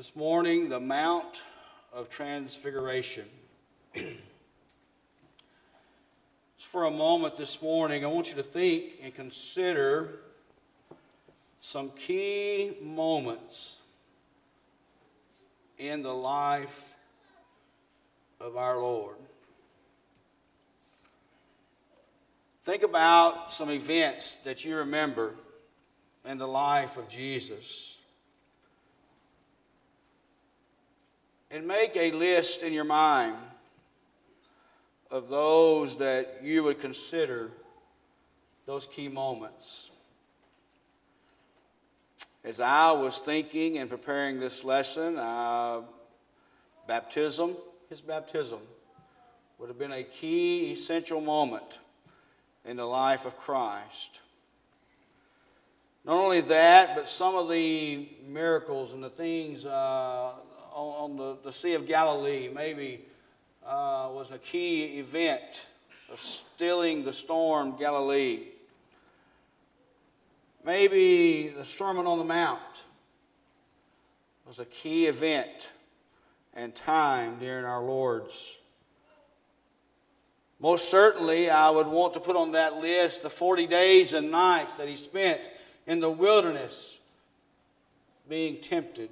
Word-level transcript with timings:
This 0.00 0.16
morning, 0.16 0.70
the 0.70 0.80
Mount 0.80 1.42
of 1.92 2.08
Transfiguration. 2.08 3.26
for 6.56 6.84
a 6.84 6.90
moment 6.90 7.36
this 7.36 7.60
morning, 7.60 8.02
I 8.02 8.08
want 8.08 8.30
you 8.30 8.36
to 8.36 8.42
think 8.42 8.94
and 9.02 9.14
consider 9.14 10.20
some 11.60 11.90
key 11.90 12.78
moments 12.82 13.82
in 15.76 16.02
the 16.02 16.14
life 16.14 16.96
of 18.40 18.56
our 18.56 18.78
Lord. 18.78 19.16
Think 22.62 22.84
about 22.84 23.52
some 23.52 23.70
events 23.70 24.38
that 24.44 24.64
you 24.64 24.76
remember 24.76 25.34
in 26.24 26.38
the 26.38 26.48
life 26.48 26.96
of 26.96 27.06
Jesus. 27.06 27.99
And 31.50 31.66
make 31.66 31.96
a 31.96 32.12
list 32.12 32.62
in 32.62 32.72
your 32.72 32.84
mind 32.84 33.34
of 35.10 35.28
those 35.28 35.96
that 35.96 36.40
you 36.42 36.62
would 36.62 36.78
consider 36.78 37.50
those 38.66 38.86
key 38.86 39.08
moments. 39.08 39.90
As 42.44 42.60
I 42.60 42.92
was 42.92 43.18
thinking 43.18 43.78
and 43.78 43.90
preparing 43.90 44.38
this 44.38 44.64
lesson, 44.64 45.18
uh, 45.18 45.80
baptism, 46.86 47.56
his 47.88 48.00
baptism, 48.00 48.60
would 49.58 49.68
have 49.68 49.78
been 49.78 49.92
a 49.92 50.04
key, 50.04 50.70
essential 50.70 51.20
moment 51.20 51.80
in 52.64 52.76
the 52.76 52.86
life 52.86 53.26
of 53.26 53.36
Christ. 53.36 54.20
Not 56.04 56.16
only 56.16 56.40
that, 56.42 56.94
but 56.94 57.08
some 57.08 57.34
of 57.34 57.50
the 57.50 58.08
miracles 58.26 58.94
and 58.94 59.02
the 59.02 59.10
things 59.10 59.66
uh, 59.66 60.32
on, 60.80 61.16
the, 61.16 61.36
the 61.44 61.52
Sea 61.52 61.74
of 61.74 61.86
Galilee, 61.86 62.48
maybe 62.52 63.04
uh, 63.66 64.08
was 64.12 64.30
a 64.30 64.38
key 64.38 64.98
event 64.98 65.68
of 66.12 66.20
stilling 66.20 67.04
the 67.04 67.12
storm 67.12 67.76
Galilee. 67.78 68.40
Maybe 70.64 71.48
the 71.48 71.64
Sermon 71.64 72.06
on 72.06 72.18
the 72.18 72.24
Mount 72.24 72.84
was 74.46 74.60
a 74.60 74.64
key 74.64 75.06
event 75.06 75.72
and 76.54 76.74
time 76.74 77.38
during 77.38 77.64
our 77.64 77.82
Lord's. 77.82 78.58
Most 80.58 80.90
certainly, 80.90 81.48
I 81.48 81.70
would 81.70 81.86
want 81.86 82.14
to 82.14 82.20
put 82.20 82.36
on 82.36 82.52
that 82.52 82.76
list 82.76 83.22
the 83.22 83.30
40 83.30 83.66
days 83.66 84.12
and 84.12 84.30
nights 84.30 84.74
that 84.74 84.88
he 84.88 84.96
spent 84.96 85.48
in 85.86 86.00
the 86.00 86.10
wilderness 86.10 87.00
being 88.28 88.60
tempted. 88.60 89.08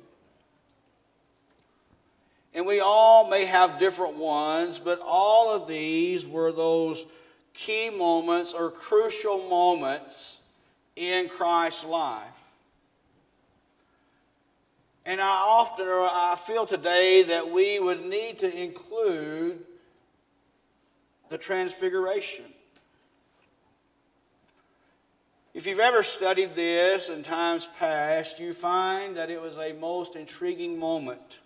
And 2.54 2.66
we 2.66 2.80
all 2.80 3.28
may 3.28 3.44
have 3.44 3.78
different 3.78 4.16
ones, 4.16 4.78
but 4.78 5.00
all 5.00 5.52
of 5.54 5.68
these 5.68 6.26
were 6.26 6.52
those 6.52 7.06
key 7.54 7.90
moments 7.90 8.52
or 8.52 8.70
crucial 8.70 9.48
moments 9.48 10.40
in 10.96 11.28
Christ's 11.28 11.84
life. 11.84 12.56
And 15.04 15.20
I 15.20 15.26
often, 15.26 15.86
or 15.86 16.02
I 16.02 16.36
feel 16.38 16.66
today, 16.66 17.22
that 17.24 17.50
we 17.50 17.80
would 17.80 18.04
need 18.04 18.38
to 18.40 18.62
include 18.62 19.64
the 21.28 21.38
Transfiguration. 21.38 22.44
If 25.54 25.66
you've 25.66 25.80
ever 25.80 26.02
studied 26.02 26.54
this 26.54 27.08
in 27.08 27.22
times 27.22 27.68
past, 27.78 28.38
you 28.38 28.52
find 28.52 29.16
that 29.16 29.30
it 29.30 29.40
was 29.40 29.58
a 29.58 29.72
most 29.74 30.14
intriguing 30.14 30.78
moment 30.78 31.40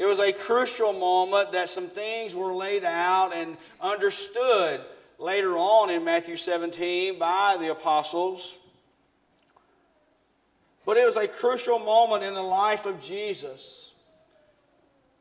it 0.00 0.06
was 0.06 0.18
a 0.18 0.32
crucial 0.32 0.94
moment 0.94 1.52
that 1.52 1.68
some 1.68 1.86
things 1.86 2.34
were 2.34 2.54
laid 2.54 2.84
out 2.84 3.34
and 3.34 3.58
understood 3.82 4.80
later 5.18 5.58
on 5.58 5.90
in 5.90 6.02
Matthew 6.06 6.36
17 6.36 7.18
by 7.18 7.58
the 7.60 7.70
apostles. 7.70 8.58
But 10.86 10.96
it 10.96 11.04
was 11.04 11.18
a 11.18 11.28
crucial 11.28 11.78
moment 11.78 12.24
in 12.24 12.32
the 12.32 12.40
life 12.40 12.86
of 12.86 12.98
Jesus. 12.98 13.94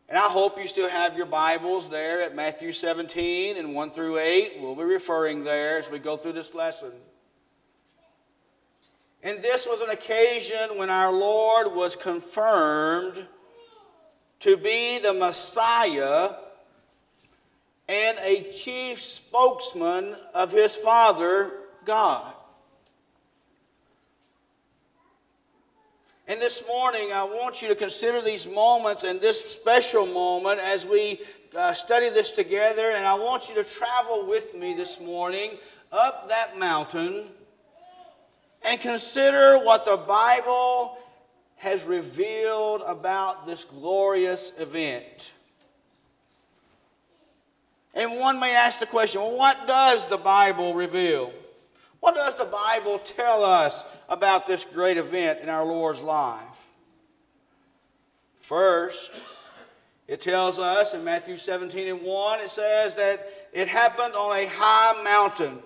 And 0.08 0.18
I 0.18 0.30
hope 0.30 0.58
you 0.58 0.66
still 0.66 0.88
have 0.88 1.18
your 1.18 1.26
Bibles 1.26 1.90
there 1.90 2.22
at 2.22 2.34
Matthew 2.34 2.72
17 2.72 3.58
and 3.58 3.76
1 3.76 3.90
through 3.90 4.20
8. 4.20 4.62
We'll 4.62 4.76
be 4.76 4.84
referring 4.84 5.44
there 5.44 5.78
as 5.80 5.92
we 5.92 6.00
go 6.00 6.16
through 6.16 6.32
this 6.32 6.56
lesson. 6.56 6.94
And 9.24 9.42
this 9.42 9.68
was 9.68 9.82
an 9.82 9.90
occasion 9.90 10.78
when 10.78 10.90
our 10.90 11.12
Lord 11.12 11.76
was 11.76 11.98
confirmed 11.98 13.28
to 14.40 14.58
be 14.58 15.00
the 15.00 15.14
Messiah 15.14 16.32
and 17.88 18.18
a 18.24 18.44
chief 18.52 19.02
spokesman 19.02 20.16
of 20.34 20.52
his 20.52 20.76
Father, 20.76 21.52
God. 21.86 22.34
And 26.28 26.40
this 26.40 26.68
morning, 26.68 27.12
I 27.12 27.24
want 27.24 27.64
you 27.64 27.68
to 27.70 27.76
consider 27.76 28.22
these 28.22 28.48
moments 28.48 29.04
and 29.04 29.20
this 29.20 29.44
special 29.44 30.06
moment 30.06 30.60
as 30.60 30.86
we 30.86 31.22
uh, 31.56 31.74
study 31.74 32.12
this 32.12 32.30
together. 32.30 32.94
And 32.96 33.04
I 33.04 33.16
want 33.16 33.50
you 33.50 33.56
to 33.56 33.64
travel 33.64 34.28
with 34.28 34.56
me 34.56 34.76
this 34.76 35.02
morning 35.02 35.58
up 35.92 36.30
that 36.30 36.60
mountain 36.60 37.26
and 38.64 38.80
consider 38.80 39.58
what 39.58 39.86
the 39.86 39.98
Bible 39.98 41.00
has 41.60 41.84
revealed 41.84 42.82
about 42.86 43.46
this 43.46 43.66
glorious 43.66 44.58
event. 44.60 45.34
And 47.94 48.18
one 48.18 48.40
may 48.40 48.56
ask 48.56 48.80
the 48.80 48.86
question 48.86 49.22
well, 49.22 49.38
what 49.38 49.68
does 49.68 50.08
the 50.08 50.18
Bible 50.18 50.74
reveal? 50.74 51.34
What 52.00 52.16
does 52.16 52.36
the 52.36 52.46
Bible 52.46 52.98
tell 52.98 53.44
us 53.44 53.84
about 54.08 54.48
this 54.48 54.64
great 54.64 54.96
event 54.96 55.42
in 55.42 55.50
our 55.50 55.66
Lord's 55.66 56.02
life? 56.02 56.72
First, 58.38 59.22
it 60.08 60.22
tells 60.22 60.60
us 60.60 60.94
in 60.94 61.04
Matthew 61.04 61.36
17 61.36 61.90
and 61.90 62.02
1, 62.02 62.40
it 62.40 62.50
says 62.50 62.96
that 62.96 63.20
it 63.52 63.68
happened 63.68 64.16
on 64.16 64.38
a 64.38 64.48
high 64.50 65.04
mountain. 65.04 65.62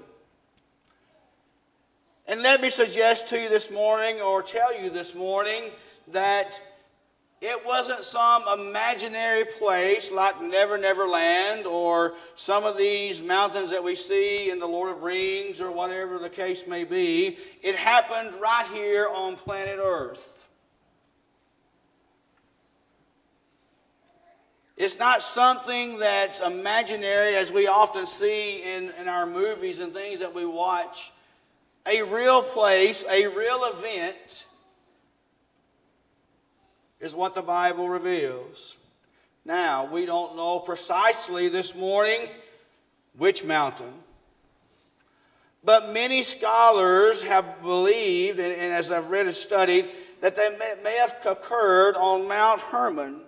And 2.25 2.41
let 2.41 2.61
me 2.61 2.69
suggest 2.69 3.27
to 3.29 3.39
you 3.39 3.49
this 3.49 3.69
morning, 3.69 4.21
or 4.21 4.41
tell 4.41 4.79
you 4.79 4.89
this 4.89 5.13
morning, 5.13 5.71
that 6.09 6.61
it 7.41 7.65
wasn't 7.65 8.05
some 8.05 8.43
imaginary 8.47 9.43
place 9.59 10.09
like 10.09 10.41
Never 10.41 10.77
Never 10.77 11.05
Land 11.05 11.65
or 11.65 12.13
some 12.35 12.63
of 12.63 12.77
these 12.77 13.21
mountains 13.21 13.71
that 13.71 13.83
we 13.83 13.95
see 13.95 14.49
in 14.49 14.59
the 14.59 14.65
Lord 14.65 14.95
of 14.95 15.03
Rings 15.03 15.59
or 15.59 15.69
whatever 15.69 16.17
the 16.17 16.29
case 16.29 16.65
may 16.65 16.85
be. 16.85 17.37
It 17.61 17.75
happened 17.75 18.33
right 18.39 18.65
here 18.67 19.09
on 19.13 19.35
planet 19.35 19.79
Earth. 19.83 20.47
It's 24.77 24.97
not 24.97 25.21
something 25.21 25.99
that's 25.99 26.39
imaginary 26.39 27.35
as 27.35 27.51
we 27.51 27.67
often 27.67 28.07
see 28.07 28.63
in, 28.63 28.91
in 28.99 29.09
our 29.09 29.25
movies 29.25 29.79
and 29.79 29.93
things 29.93 30.19
that 30.19 30.33
we 30.33 30.45
watch 30.45 31.11
a 31.85 32.01
real 32.03 32.41
place, 32.41 33.05
a 33.09 33.27
real 33.27 33.65
event, 33.65 34.47
is 36.99 37.15
what 37.15 37.33
the 37.33 37.41
Bible 37.41 37.89
reveals. 37.89 38.77
Now, 39.45 39.85
we 39.85 40.05
don't 40.05 40.37
know 40.37 40.59
precisely 40.59 41.49
this 41.49 41.75
morning 41.75 42.29
which 43.17 43.43
mountain. 43.43 43.93
But 45.65 45.91
many 45.91 46.23
scholars 46.23 47.23
have 47.23 47.61
believed, 47.61 48.39
and, 48.39 48.53
as 48.53 48.91
I've 48.91 49.11
read 49.11 49.25
and 49.25 49.35
studied, 49.35 49.89
that 50.21 50.35
they 50.35 50.57
may, 50.83 50.95
have 50.95 51.17
occurred 51.25 51.95
on 51.95 52.27
Mount 52.27 52.61
Hermon. 52.61 53.19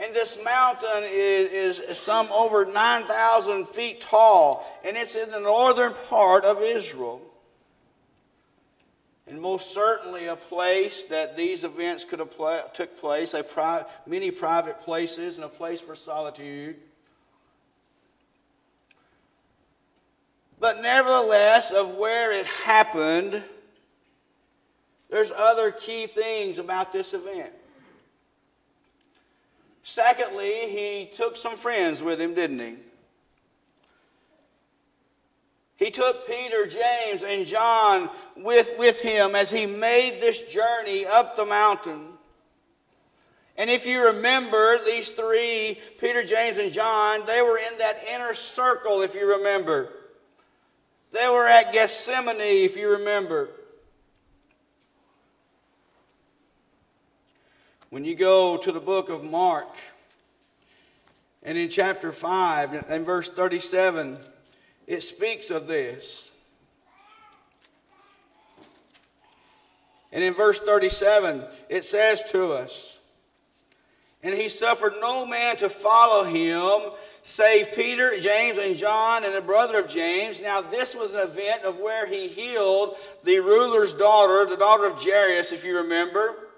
And 0.00 0.14
this 0.14 0.42
mountain 0.42 1.04
is, 1.04 1.78
is 1.80 1.98
some 1.98 2.28
over 2.32 2.64
9,000 2.64 3.68
feet 3.68 4.00
tall, 4.00 4.66
and 4.82 4.96
it's 4.96 5.14
in 5.14 5.30
the 5.30 5.40
northern 5.40 5.92
part 6.08 6.44
of 6.44 6.62
Israel. 6.62 7.20
And 9.26 9.40
most 9.40 9.74
certainly 9.74 10.26
a 10.26 10.36
place 10.36 11.04
that 11.04 11.36
these 11.36 11.64
events 11.64 12.06
could 12.06 12.18
have 12.18 12.30
pla- 12.30 12.62
took 12.72 12.98
place, 12.98 13.34
a 13.34 13.42
pri- 13.42 13.84
many 14.06 14.30
private 14.30 14.80
places 14.80 15.36
and 15.36 15.44
a 15.44 15.48
place 15.48 15.82
for 15.82 15.94
solitude. 15.94 16.76
But 20.58 20.80
nevertheless, 20.80 21.72
of 21.72 21.96
where 21.96 22.32
it 22.32 22.46
happened, 22.46 23.42
there's 25.10 25.30
other 25.30 25.70
key 25.70 26.06
things 26.06 26.58
about 26.58 26.90
this 26.90 27.12
event. 27.12 27.52
Secondly, 29.90 30.68
he 30.68 31.08
took 31.12 31.34
some 31.34 31.56
friends 31.56 32.00
with 32.00 32.20
him, 32.20 32.32
didn't 32.32 32.60
he? 32.60 32.76
He 35.84 35.90
took 35.90 36.28
Peter, 36.28 36.68
James, 36.68 37.24
and 37.24 37.44
John 37.44 38.08
with, 38.36 38.72
with 38.78 39.00
him 39.00 39.34
as 39.34 39.50
he 39.50 39.66
made 39.66 40.20
this 40.20 40.42
journey 40.42 41.06
up 41.06 41.34
the 41.34 41.44
mountain. 41.44 42.06
And 43.56 43.68
if 43.68 43.84
you 43.84 44.06
remember, 44.06 44.78
these 44.86 45.08
three, 45.08 45.80
Peter, 45.98 46.22
James, 46.22 46.58
and 46.58 46.72
John, 46.72 47.26
they 47.26 47.42
were 47.42 47.58
in 47.58 47.78
that 47.78 48.04
inner 48.14 48.32
circle, 48.32 49.02
if 49.02 49.16
you 49.16 49.38
remember. 49.38 49.92
They 51.10 51.28
were 51.28 51.48
at 51.48 51.72
Gethsemane, 51.72 52.38
if 52.38 52.76
you 52.76 52.90
remember. 52.90 53.48
When 57.90 58.04
you 58.04 58.14
go 58.14 58.56
to 58.56 58.70
the 58.70 58.78
book 58.78 59.08
of 59.08 59.24
Mark, 59.24 59.66
and 61.42 61.58
in 61.58 61.68
chapter 61.68 62.12
5 62.12 62.84
and 62.88 63.04
verse 63.04 63.28
37, 63.28 64.16
it 64.86 65.02
speaks 65.02 65.50
of 65.50 65.66
this. 65.66 66.32
And 70.12 70.22
in 70.22 70.34
verse 70.34 70.60
37, 70.60 71.44
it 71.68 71.84
says 71.84 72.22
to 72.30 72.52
us, 72.52 73.00
And 74.22 74.34
he 74.34 74.48
suffered 74.48 74.94
no 75.00 75.26
man 75.26 75.56
to 75.56 75.68
follow 75.68 76.22
him, 76.22 76.92
save 77.24 77.74
Peter, 77.74 78.20
James, 78.20 78.58
and 78.58 78.76
John, 78.76 79.24
and 79.24 79.34
the 79.34 79.40
brother 79.40 79.80
of 79.80 79.88
James. 79.88 80.40
Now, 80.40 80.60
this 80.60 80.94
was 80.94 81.12
an 81.12 81.22
event 81.22 81.64
of 81.64 81.80
where 81.80 82.06
he 82.06 82.28
healed 82.28 82.94
the 83.24 83.40
ruler's 83.40 83.92
daughter, 83.92 84.48
the 84.48 84.56
daughter 84.56 84.84
of 84.84 85.02
Jairus, 85.02 85.50
if 85.50 85.64
you 85.64 85.76
remember. 85.76 86.49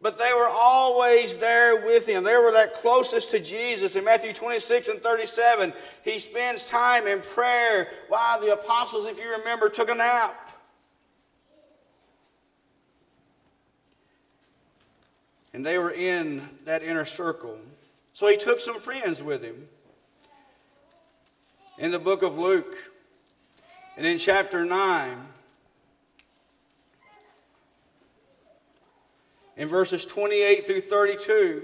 But 0.00 0.16
they 0.16 0.32
were 0.32 0.48
always 0.48 1.38
there 1.38 1.84
with 1.84 2.08
him. 2.08 2.22
They 2.22 2.36
were 2.36 2.52
that 2.52 2.74
closest 2.74 3.32
to 3.32 3.40
Jesus. 3.40 3.96
In 3.96 4.04
Matthew 4.04 4.32
26 4.32 4.88
and 4.88 5.00
37, 5.00 5.72
he 6.04 6.20
spends 6.20 6.64
time 6.64 7.08
in 7.08 7.20
prayer 7.20 7.88
while 8.08 8.40
the 8.40 8.52
apostles, 8.52 9.06
if 9.06 9.20
you 9.20 9.30
remember, 9.38 9.68
took 9.68 9.90
a 9.90 9.94
nap. 9.94 10.34
And 15.52 15.66
they 15.66 15.78
were 15.78 15.90
in 15.90 16.48
that 16.64 16.84
inner 16.84 17.04
circle. 17.04 17.58
So 18.14 18.28
he 18.28 18.36
took 18.36 18.60
some 18.60 18.78
friends 18.78 19.20
with 19.22 19.42
him. 19.42 19.66
In 21.78 21.90
the 21.90 21.98
book 21.98 22.22
of 22.22 22.38
Luke, 22.38 22.76
and 23.96 24.06
in 24.06 24.18
chapter 24.18 24.64
9, 24.64 25.16
in 29.58 29.68
verses 29.68 30.06
28 30.06 30.64
through 30.64 30.80
32 30.80 31.62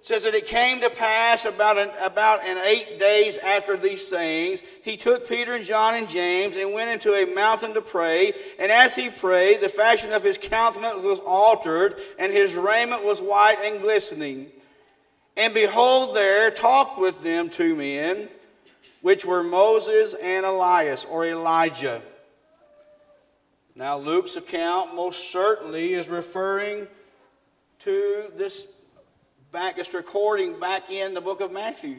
says 0.00 0.24
that 0.24 0.34
it 0.34 0.46
came 0.46 0.80
to 0.80 0.88
pass 0.88 1.44
about 1.44 1.76
an, 1.76 1.90
about 2.00 2.42
an 2.42 2.56
eight 2.64 2.98
days 2.98 3.36
after 3.38 3.76
these 3.76 4.06
sayings, 4.06 4.62
he 4.82 4.96
took 4.96 5.28
Peter 5.28 5.52
and 5.52 5.64
John 5.64 5.96
and 5.96 6.08
James 6.08 6.56
and 6.56 6.72
went 6.72 6.88
into 6.90 7.12
a 7.12 7.34
mountain 7.34 7.74
to 7.74 7.82
pray. 7.82 8.32
And 8.58 8.72
as 8.72 8.96
he 8.96 9.10
prayed, 9.10 9.60
the 9.60 9.68
fashion 9.68 10.12
of 10.12 10.24
his 10.24 10.38
countenance 10.38 11.02
was 11.02 11.18
altered, 11.18 11.96
and 12.18 12.32
his 12.32 12.54
raiment 12.54 13.04
was 13.04 13.20
white 13.20 13.58
and 13.62 13.82
glistening. 13.82 14.46
And 15.36 15.52
behold, 15.52 16.16
there 16.16 16.50
talked 16.50 16.98
with 16.98 17.22
them 17.22 17.50
two 17.50 17.74
men, 17.76 18.30
which 19.02 19.26
were 19.26 19.42
Moses 19.42 20.14
and 20.14 20.46
Elias, 20.46 21.04
or 21.04 21.26
Elijah 21.26 22.00
now, 23.78 23.96
Luke's 23.96 24.34
account 24.34 24.96
most 24.96 25.30
certainly 25.30 25.92
is 25.92 26.08
referring 26.08 26.88
to 27.78 28.24
this 28.34 28.72
back, 29.52 29.76
this 29.76 29.94
recording 29.94 30.58
back 30.58 30.90
in 30.90 31.14
the 31.14 31.20
book 31.20 31.40
of 31.40 31.52
Matthew. 31.52 31.98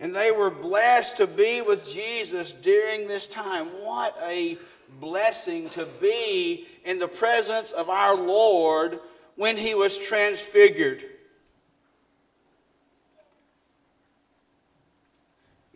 And 0.00 0.12
they 0.12 0.32
were 0.32 0.50
blessed 0.50 1.18
to 1.18 1.28
be 1.28 1.62
with 1.62 1.88
Jesus 1.88 2.50
during 2.50 3.06
this 3.06 3.28
time. 3.28 3.66
What 3.80 4.16
a 4.26 4.58
blessing 4.98 5.70
to 5.70 5.86
be 6.00 6.66
in 6.84 6.98
the 6.98 7.06
presence 7.06 7.70
of 7.70 7.88
our 7.88 8.16
Lord 8.16 8.98
when 9.36 9.56
he 9.56 9.76
was 9.76 9.96
transfigured. 9.96 11.04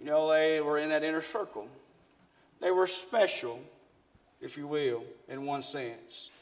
You 0.02 0.10
know, 0.10 0.32
they 0.32 0.60
were 0.60 0.78
in 0.78 0.88
that 0.88 1.04
inner 1.04 1.20
circle. 1.20 1.69
They 2.60 2.72
were 2.72 2.88
special, 2.88 3.60
if 4.40 4.58
you 4.58 4.66
will, 4.66 5.04
in 5.28 5.46
one 5.46 5.62
sense, 5.62 6.32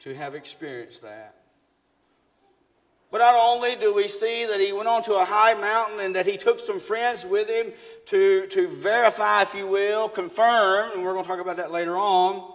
to 0.00 0.14
have 0.14 0.34
experienced 0.34 1.00
that. 1.00 1.34
But 3.10 3.18
not 3.18 3.34
only 3.34 3.74
do 3.76 3.94
we 3.94 4.08
see 4.08 4.44
that 4.44 4.60
he 4.60 4.70
went 4.74 4.86
on 4.86 5.02
to 5.04 5.14
a 5.14 5.24
high 5.24 5.54
mountain 5.54 6.00
and 6.00 6.14
that 6.14 6.26
he 6.26 6.36
took 6.36 6.60
some 6.60 6.78
friends 6.78 7.24
with 7.24 7.48
him 7.48 7.72
to, 8.06 8.48
to 8.48 8.68
verify, 8.68 9.42
if 9.42 9.54
you 9.54 9.66
will, 9.66 10.10
confirm, 10.10 10.92
and 10.92 11.02
we're 11.02 11.12
going 11.12 11.24
to 11.24 11.28
talk 11.28 11.40
about 11.40 11.56
that 11.56 11.70
later 11.70 11.96
on, 11.96 12.52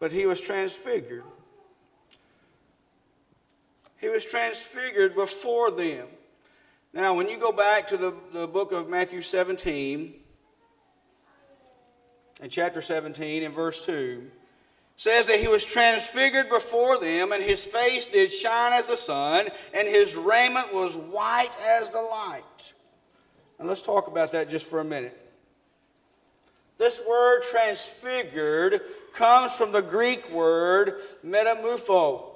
but 0.00 0.10
he 0.10 0.26
was 0.26 0.40
transfigured. 0.40 1.22
He 4.00 4.08
was 4.08 4.26
transfigured 4.26 5.14
before 5.14 5.70
them. 5.70 6.08
Now, 6.92 7.14
when 7.14 7.28
you 7.28 7.38
go 7.38 7.52
back 7.52 7.86
to 7.88 7.96
the, 7.96 8.14
the 8.32 8.48
book 8.48 8.72
of 8.72 8.88
Matthew 8.88 9.22
17, 9.22 10.12
and 12.40 12.50
chapter 12.50 12.82
17, 12.82 13.44
and 13.44 13.54
verse 13.54 13.86
2, 13.86 14.28
says 14.96 15.28
that 15.28 15.40
he 15.40 15.46
was 15.46 15.64
transfigured 15.64 16.48
before 16.48 16.98
them, 16.98 17.32
and 17.32 17.42
his 17.42 17.64
face 17.64 18.06
did 18.06 18.30
shine 18.30 18.72
as 18.72 18.88
the 18.88 18.96
sun, 18.96 19.46
and 19.72 19.86
his 19.86 20.16
raiment 20.16 20.74
was 20.74 20.96
white 20.96 21.52
as 21.64 21.90
the 21.90 22.02
light. 22.02 22.74
And 23.58 23.68
let's 23.68 23.82
talk 23.82 24.08
about 24.08 24.32
that 24.32 24.50
just 24.50 24.68
for 24.68 24.80
a 24.80 24.84
minute. 24.84 25.16
This 26.76 27.00
word 27.08 27.42
transfigured 27.42 28.80
comes 29.12 29.54
from 29.54 29.70
the 29.70 29.82
Greek 29.82 30.30
word 30.30 31.00
metamorpho. 31.24 32.29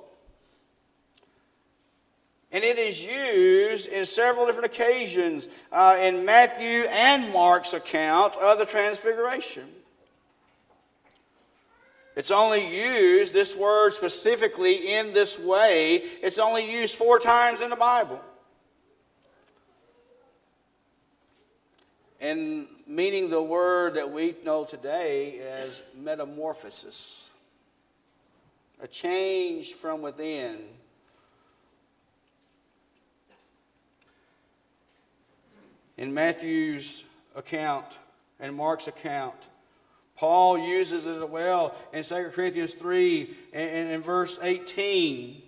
And 2.55 2.63
it 2.63 2.79
is 2.79 3.05
used 3.05 3.89
in 3.89 4.05
several 4.05 4.47
different 4.47 4.67
occasions 4.67 5.49
uh, 5.73 5.99
in 6.01 6.25
Matthew 6.25 6.85
and 6.89 7.33
Mark's 7.33 7.75
account 7.75 8.37
of 8.37 8.59
the 8.59 8.65
Transfiguration. 8.65 9.65
It's 12.15 12.31
only 12.31 12.65
used, 12.65 13.35
this 13.35 13.57
word 13.57 13.93
specifically 13.93 14.95
in 14.95 15.13
this 15.13 15.37
way, 15.37 15.97
it's 15.97 16.39
only 16.39 16.71
used 16.71 16.97
four 16.97 17.19
times 17.19 17.61
in 17.61 17.71
the 17.71 17.77
Bible. 17.77 18.21
And 22.21 22.69
meaning 22.87 23.31
the 23.31 23.43
word 23.43 23.95
that 23.95 24.13
we 24.13 24.37
know 24.45 24.65
today 24.65 25.41
as 25.41 25.83
metamorphosis, 26.01 27.31
a 28.81 28.87
change 28.87 29.73
from 29.73 30.03
within 30.03 30.61
in 36.05 36.13
Matthew's 36.13 37.03
account 37.35 37.99
and 38.39 38.55
Mark's 38.55 38.89
account. 38.89 39.49
Paul 40.17 40.59
uses 40.59 41.07
it 41.07 41.31
well 41.31 41.75
in 41.95 42.05
2 42.05 42.31
Corinthians 42.35 42.75
3 42.75 43.35
and, 43.55 43.91
in 43.91 44.03
verse 44.03 44.39
18. 44.43 45.41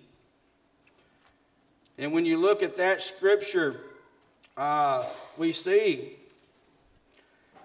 And 1.99 2.11
when 2.11 2.25
you 2.25 2.39
look 2.39 2.63
at 2.63 2.75
that 2.77 3.03
scripture, 3.03 3.79
uh, 4.57 5.05
we 5.37 5.51
see 5.51 6.13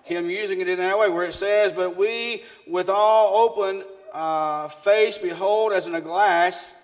him 0.03 0.29
using 0.29 0.61
it 0.61 0.69
in 0.69 0.79
that 0.79 0.99
way, 0.99 1.09
where 1.09 1.25
it 1.25 1.35
says, 1.35 1.73
But 1.73 1.97
we, 1.97 2.45
with 2.69 2.91
all 2.91 3.49
open 3.49 3.85
uh, 4.13 4.69
face, 4.69 5.17
behold 5.17 5.73
as 5.73 5.87
in 5.87 5.95
a 5.95 6.01
glass 6.03 6.79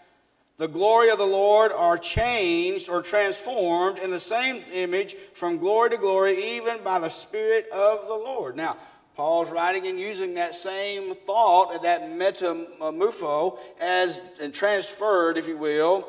the 0.59 0.69
glory 0.69 1.09
of 1.11 1.19
the 1.19 1.27
Lord 1.27 1.73
are 1.73 1.97
changed 1.97 2.89
or 2.89 3.01
transformed 3.01 3.99
in 3.99 4.11
the 4.11 4.21
same 4.21 4.61
image 4.73 5.15
from 5.15 5.59
glory 5.59 5.91
to 5.91 5.97
glory, 5.97 6.57
even 6.57 6.83
by 6.83 6.99
the 6.99 7.09
Spirit 7.09 7.69
of 7.71 8.09
the 8.09 8.15
Lord. 8.15 8.57
Now, 8.57 8.77
Paul's 9.15 9.51
writing 9.51 9.87
and 9.87 9.99
using 9.99 10.35
that 10.35 10.55
same 10.55 11.15
thought, 11.15 11.83
that 11.83 12.11
metamorpho, 12.11 13.59
as 13.81 14.21
transferred, 14.53 15.39
if 15.39 15.47
you 15.49 15.57
will, 15.57 16.07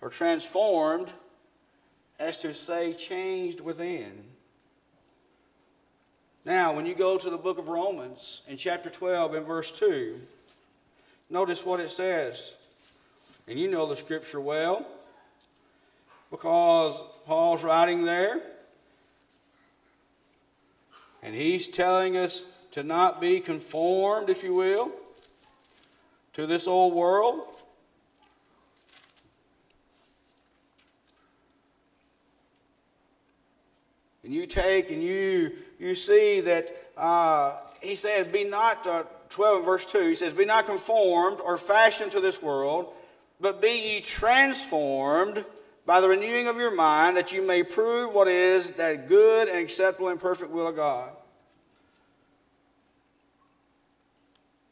or 0.00 0.08
transformed, 0.08 1.12
as 2.18 2.38
to 2.38 2.54
say, 2.54 2.94
changed 2.94 3.60
within. 3.60 4.12
Now, 6.44 6.74
when 6.74 6.86
you 6.86 6.94
go 6.94 7.18
to 7.18 7.30
the 7.30 7.36
book 7.36 7.58
of 7.58 7.68
Romans 7.68 8.42
in 8.48 8.56
chapter 8.56 8.90
12 8.90 9.34
and 9.34 9.46
verse 9.46 9.72
2, 9.78 10.16
notice 11.30 11.64
what 11.66 11.80
it 11.80 11.90
says. 11.90 12.56
And 13.48 13.58
you 13.58 13.68
know 13.68 13.86
the 13.86 13.96
scripture 13.96 14.40
well 14.40 14.86
because 16.30 17.02
Paul's 17.26 17.64
writing 17.64 18.04
there. 18.04 18.40
And 21.22 21.34
he's 21.34 21.68
telling 21.68 22.16
us 22.16 22.48
to 22.72 22.82
not 22.82 23.20
be 23.20 23.38
conformed, 23.38 24.28
if 24.30 24.42
you 24.42 24.54
will, 24.54 24.90
to 26.32 26.46
this 26.46 26.66
old 26.66 26.94
world. 26.94 27.42
And 34.24 34.32
you 34.32 34.46
take 34.46 34.90
and 34.90 35.02
you 35.02 35.52
you 35.78 35.94
see 35.94 36.40
that 36.40 36.70
uh, 36.96 37.58
he 37.80 37.96
says, 37.96 38.28
"Be 38.28 38.44
not 38.44 38.86
uh, 38.86 39.02
twelve, 39.28 39.64
verse 39.64 39.84
two. 39.84 40.08
He 40.08 40.14
says, 40.14 40.32
"Be 40.32 40.44
not 40.44 40.66
conformed 40.66 41.40
or 41.40 41.58
fashioned 41.58 42.12
to 42.12 42.20
this 42.20 42.40
world, 42.40 42.92
but 43.42 43.60
be 43.60 43.96
ye 43.96 44.00
transformed 44.00 45.44
by 45.84 46.00
the 46.00 46.08
renewing 46.08 46.46
of 46.46 46.56
your 46.56 46.70
mind, 46.70 47.16
that 47.16 47.32
you 47.32 47.42
may 47.42 47.62
prove 47.62 48.14
what 48.14 48.28
is 48.28 48.70
that 48.72 49.08
good 49.08 49.48
and 49.48 49.58
acceptable 49.58 50.08
and 50.08 50.20
perfect 50.20 50.52
will 50.52 50.68
of 50.68 50.76
God. 50.76 51.10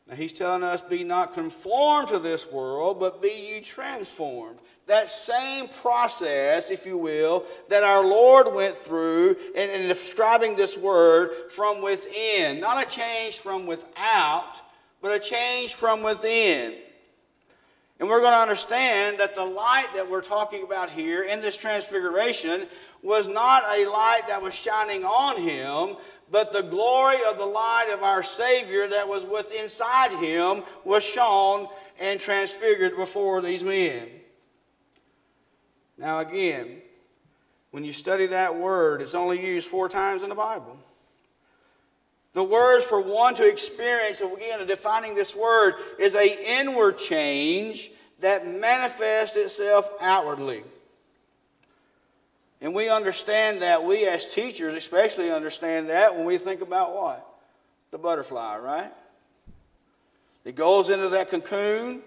Now 0.08 0.14
he's 0.14 0.32
telling 0.32 0.62
us, 0.62 0.82
Be 0.82 1.04
not 1.04 1.34
conformed 1.34 2.08
to 2.08 2.18
this 2.18 2.50
world, 2.50 2.98
but 2.98 3.20
be 3.20 3.52
ye 3.54 3.60
transformed 3.60 4.58
that 4.90 5.08
same 5.08 5.68
process, 5.68 6.72
if 6.72 6.84
you 6.84 6.98
will, 6.98 7.44
that 7.68 7.84
our 7.84 8.04
Lord 8.04 8.52
went 8.52 8.76
through 8.76 9.36
in, 9.54 9.70
in 9.70 9.86
describing 9.86 10.56
this 10.56 10.76
word 10.76 11.30
from 11.50 11.80
within. 11.80 12.58
Not 12.58 12.84
a 12.84 12.90
change 12.90 13.38
from 13.38 13.66
without, 13.66 14.60
but 15.00 15.12
a 15.12 15.20
change 15.20 15.74
from 15.74 16.02
within. 16.02 16.74
And 18.00 18.08
we're 18.08 18.20
going 18.20 18.32
to 18.32 18.38
understand 18.38 19.18
that 19.18 19.34
the 19.34 19.44
light 19.44 19.88
that 19.94 20.10
we're 20.10 20.22
talking 20.22 20.64
about 20.64 20.88
here 20.88 21.22
in 21.22 21.42
this 21.42 21.58
transfiguration 21.58 22.66
was 23.02 23.28
not 23.28 23.62
a 23.64 23.86
light 23.86 24.22
that 24.26 24.40
was 24.40 24.54
shining 24.54 25.04
on 25.04 25.38
him, 25.38 25.96
but 26.30 26.50
the 26.50 26.62
glory 26.62 27.18
of 27.28 27.36
the 27.36 27.44
light 27.44 27.90
of 27.92 28.02
our 28.02 28.22
Savior 28.22 28.88
that 28.88 29.06
was 29.06 29.26
within 29.26 29.64
inside 29.64 30.12
him 30.12 30.62
was 30.82 31.04
shown 31.04 31.68
and 31.98 32.18
transfigured 32.18 32.96
before 32.96 33.42
these 33.42 33.62
men. 33.62 34.08
Now, 35.98 36.20
again, 36.20 36.80
when 37.70 37.84
you 37.84 37.92
study 37.92 38.26
that 38.28 38.56
word, 38.56 39.02
it's 39.02 39.14
only 39.14 39.44
used 39.44 39.68
four 39.68 39.90
times 39.90 40.22
in 40.22 40.30
the 40.30 40.34
Bible. 40.34 40.78
The 42.32 42.44
words 42.44 42.84
for 42.84 43.00
one 43.00 43.34
to 43.34 43.48
experience, 43.48 44.20
again, 44.20 44.64
defining 44.66 45.14
this 45.14 45.34
word, 45.34 45.74
is 45.98 46.14
a 46.14 46.60
inward 46.60 46.98
change 46.98 47.90
that 48.20 48.46
manifests 48.46 49.36
itself 49.36 49.90
outwardly. 50.00 50.62
And 52.60 52.74
we 52.74 52.88
understand 52.88 53.62
that. 53.62 53.84
We 53.84 54.06
as 54.06 54.26
teachers 54.26 54.74
especially 54.74 55.30
understand 55.30 55.88
that 55.88 56.14
when 56.14 56.26
we 56.26 56.38
think 56.38 56.60
about 56.60 56.94
what? 56.94 57.26
The 57.90 57.98
butterfly, 57.98 58.58
right? 58.58 58.92
It 60.44 60.54
goes 60.54 60.90
into 60.90 61.08
that 61.10 61.30
cocoon, 61.30 62.02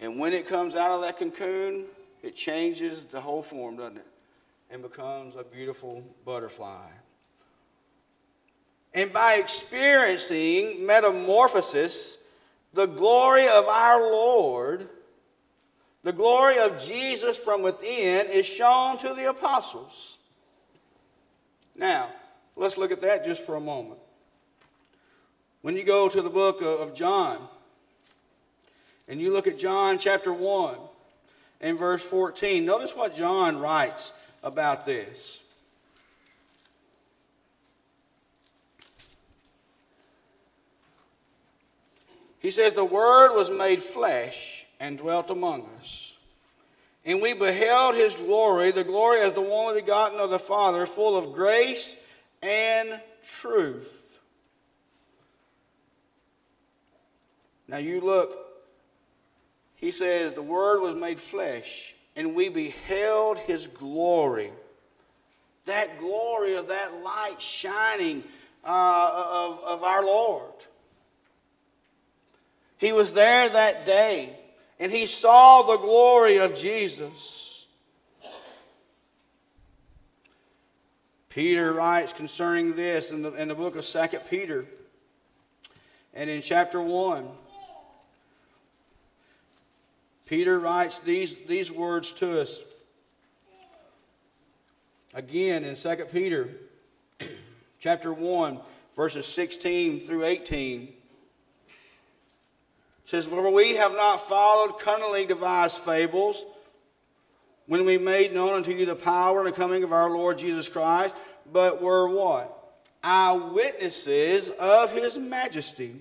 and 0.00 0.18
when 0.18 0.32
it 0.32 0.46
comes 0.46 0.74
out 0.74 0.92
of 0.92 1.02
that 1.02 1.18
cocoon, 1.18 1.84
it 2.22 2.34
changes 2.34 3.04
the 3.04 3.20
whole 3.20 3.42
form, 3.42 3.76
doesn't 3.76 3.98
it? 3.98 4.06
And 4.70 4.82
becomes 4.82 5.36
a 5.36 5.44
beautiful 5.44 6.02
butterfly. 6.24 6.88
And 8.94 9.12
by 9.12 9.34
experiencing 9.34 10.86
metamorphosis, 10.86 12.24
the 12.72 12.86
glory 12.86 13.46
of 13.48 13.66
our 13.68 14.00
Lord, 14.00 14.88
the 16.02 16.12
glory 16.12 16.58
of 16.58 16.78
Jesus 16.78 17.38
from 17.38 17.62
within, 17.62 18.26
is 18.26 18.46
shown 18.46 18.98
to 18.98 19.14
the 19.14 19.28
apostles. 19.28 20.18
Now, 21.76 22.08
let's 22.56 22.78
look 22.78 22.90
at 22.90 23.00
that 23.02 23.24
just 23.24 23.44
for 23.44 23.56
a 23.56 23.60
moment. 23.60 24.00
When 25.62 25.76
you 25.76 25.84
go 25.84 26.08
to 26.08 26.22
the 26.22 26.30
book 26.30 26.62
of 26.62 26.94
John, 26.94 27.38
and 29.08 29.20
you 29.20 29.32
look 29.32 29.46
at 29.46 29.58
John 29.58 29.98
chapter 29.98 30.32
1 30.32 30.76
and 31.60 31.78
verse 31.78 32.04
14, 32.08 32.64
notice 32.64 32.94
what 32.94 33.14
John 33.14 33.58
writes 33.58 34.12
about 34.42 34.84
this. 34.84 35.42
He 42.48 42.52
says, 42.52 42.72
The 42.72 42.82
Word 42.82 43.34
was 43.36 43.50
made 43.50 43.82
flesh 43.82 44.64
and 44.80 44.96
dwelt 44.96 45.30
among 45.30 45.68
us. 45.76 46.16
And 47.04 47.20
we 47.20 47.34
beheld 47.34 47.94
his 47.94 48.16
glory, 48.16 48.70
the 48.70 48.84
glory 48.84 49.20
as 49.20 49.34
the 49.34 49.42
one 49.42 49.74
begotten 49.74 50.18
of 50.18 50.30
the 50.30 50.38
Father, 50.38 50.86
full 50.86 51.14
of 51.14 51.34
grace 51.34 52.02
and 52.42 53.02
truth. 53.22 54.20
Now 57.68 57.76
you 57.76 58.00
look 58.00 58.38
he 59.76 59.90
says, 59.90 60.32
The 60.32 60.40
Word 60.40 60.80
was 60.80 60.94
made 60.94 61.20
flesh, 61.20 61.96
and 62.16 62.34
we 62.34 62.48
beheld 62.48 63.38
His 63.40 63.66
glory. 63.66 64.52
That 65.66 65.98
glory 65.98 66.56
of 66.56 66.68
that 66.68 67.02
light 67.02 67.42
shining 67.42 68.24
uh, 68.64 69.10
of, 69.30 69.60
of 69.64 69.84
our 69.84 70.02
Lord. 70.02 70.54
He 72.78 72.92
was 72.92 73.12
there 73.12 73.48
that 73.48 73.84
day, 73.84 74.38
and 74.78 74.90
he 74.90 75.06
saw 75.06 75.62
the 75.62 75.76
glory 75.76 76.38
of 76.38 76.54
Jesus. 76.54 77.66
Peter 81.28 81.72
writes 81.72 82.12
concerning 82.12 82.74
this 82.74 83.12
in 83.12 83.22
the, 83.22 83.32
in 83.34 83.48
the 83.48 83.54
book 83.54 83.76
of 83.76 83.84
2 83.84 84.18
Peter 84.30 84.64
and 86.14 86.30
in 86.30 86.40
chapter 86.40 86.80
1. 86.80 87.28
Peter 90.26 90.58
writes 90.58 90.98
these, 91.00 91.36
these 91.46 91.70
words 91.70 92.12
to 92.12 92.40
us 92.40 92.64
again 95.14 95.64
in 95.64 95.74
2 95.74 95.96
Peter 96.12 96.48
chapter 97.80 98.12
1, 98.12 98.60
verses 98.96 99.26
16 99.26 100.00
through 100.00 100.24
18. 100.24 100.92
Says, 103.08 103.26
For 103.26 103.50
we 103.50 103.76
have 103.76 103.92
not 103.92 104.20
followed 104.20 104.78
cunningly 104.78 105.24
devised 105.24 105.78
fables 105.78 106.44
when 107.64 107.86
we 107.86 107.96
made 107.96 108.34
known 108.34 108.52
unto 108.52 108.70
you 108.70 108.84
the 108.84 108.94
power 108.94 109.38
and 109.38 109.48
the 109.48 109.58
coming 109.58 109.82
of 109.82 109.94
our 109.94 110.10
Lord 110.10 110.36
Jesus 110.36 110.68
Christ, 110.68 111.16
but 111.50 111.80
were 111.80 112.10
what? 112.10 112.54
Eyewitnesses 113.02 114.50
of 114.50 114.92
his 114.92 115.18
majesty. 115.18 115.94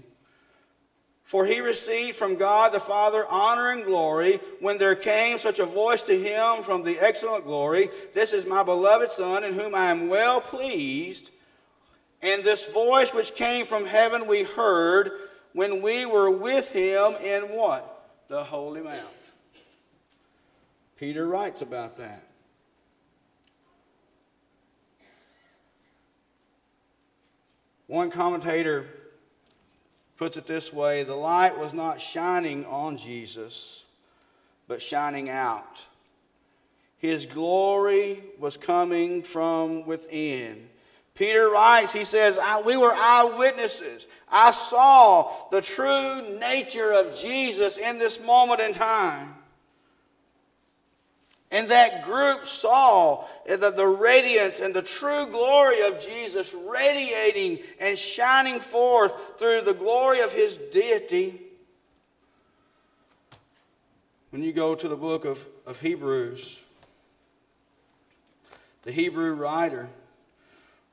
For 1.23 1.45
he 1.45 1.61
received 1.61 2.17
from 2.17 2.35
God 2.35 2.73
the 2.73 2.79
Father 2.81 3.25
honor 3.29 3.71
and 3.71 3.85
glory 3.85 4.41
when 4.59 4.77
there 4.77 4.93
came 4.93 5.37
such 5.37 5.59
a 5.59 5.65
voice 5.65 6.03
to 6.03 6.19
him 6.21 6.61
from 6.61 6.83
the 6.83 6.99
excellent 6.99 7.45
glory 7.45 7.89
This 8.13 8.33
is 8.33 8.45
my 8.45 8.63
beloved 8.63 9.07
Son, 9.07 9.45
in 9.45 9.53
whom 9.53 9.73
I 9.73 9.91
am 9.91 10.09
well 10.09 10.41
pleased. 10.41 11.31
And 12.21 12.43
this 12.43 12.73
voice 12.73 13.13
which 13.13 13.35
came 13.35 13.63
from 13.63 13.85
heaven 13.85 14.27
we 14.27 14.43
heard 14.43 15.11
when 15.57 15.81
we 15.81 16.05
were 16.05 16.29
with 16.29 16.71
him 16.71 17.13
in 17.15 17.41
what? 17.45 18.11
The 18.27 18.43
Holy 18.43 18.79
Mount. 18.79 19.01
Peter 20.99 21.25
writes 21.25 21.63
about 21.63 21.97
that. 21.97 22.23
One 27.87 28.11
commentator 28.11 28.85
puts 30.15 30.37
it 30.37 30.45
this 30.45 30.71
way 30.71 31.01
the 31.01 31.15
light 31.15 31.57
was 31.57 31.73
not 31.73 31.99
shining 31.99 32.63
on 32.67 32.95
Jesus, 32.95 33.85
but 34.67 34.79
shining 34.79 35.27
out. 35.27 35.87
His 36.99 37.25
glory 37.25 38.21
was 38.37 38.57
coming 38.57 39.23
from 39.23 39.87
within. 39.87 40.69
Peter 41.17 41.49
writes, 41.49 41.91
he 41.91 42.03
says, 42.03 42.39
We 42.63 42.77
were 42.77 42.93
eyewitnesses. 42.93 44.07
I 44.29 44.51
saw 44.51 45.31
the 45.49 45.61
true 45.61 46.37
nature 46.39 46.91
of 46.91 47.15
Jesus 47.17 47.77
in 47.77 47.97
this 47.97 48.23
moment 48.23 48.61
in 48.61 48.73
time. 48.73 49.33
And 51.49 51.69
that 51.69 52.03
group 52.05 52.45
saw 52.45 53.25
the, 53.47 53.71
the 53.71 53.87
radiance 53.87 54.59
and 54.59 54.73
the 54.73 54.81
true 54.81 55.25
glory 55.27 55.81
of 55.81 55.99
Jesus 55.99 56.53
radiating 56.53 57.63
and 57.79 57.97
shining 57.97 58.59
forth 58.59 59.39
through 59.39 59.61
the 59.61 59.73
glory 59.73 60.19
of 60.19 60.31
his 60.31 60.57
deity. 60.57 61.39
When 64.29 64.43
you 64.43 64.51
go 64.51 64.75
to 64.75 64.87
the 64.87 64.97
book 64.97 65.25
of, 65.25 65.47
of 65.65 65.81
Hebrews, 65.81 66.61
the 68.83 68.91
Hebrew 68.91 69.33
writer 69.33 69.89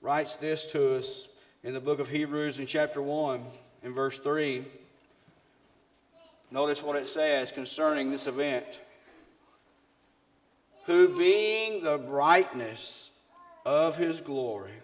writes 0.04 0.37
this 0.37 0.66
to 0.66 0.96
us 0.96 1.30
in 1.62 1.73
the 1.73 1.80
book 1.80 1.99
of 1.99 2.11
Hebrews 2.11 2.58
in 2.58 2.66
chapter 2.66 3.00
1 3.00 3.42
in 3.84 3.94
verse 3.94 4.18
3. 4.18 4.62
Notice 6.50 6.82
what 6.82 6.96
it 6.96 7.06
says 7.06 7.50
concerning 7.50 8.11
this 8.11 8.26
event 8.26 8.82
who 10.84 11.16
being 11.16 11.82
the 11.82 11.96
brightness 11.96 13.12
of 13.64 13.96
his 13.96 14.20
glory 14.20 14.75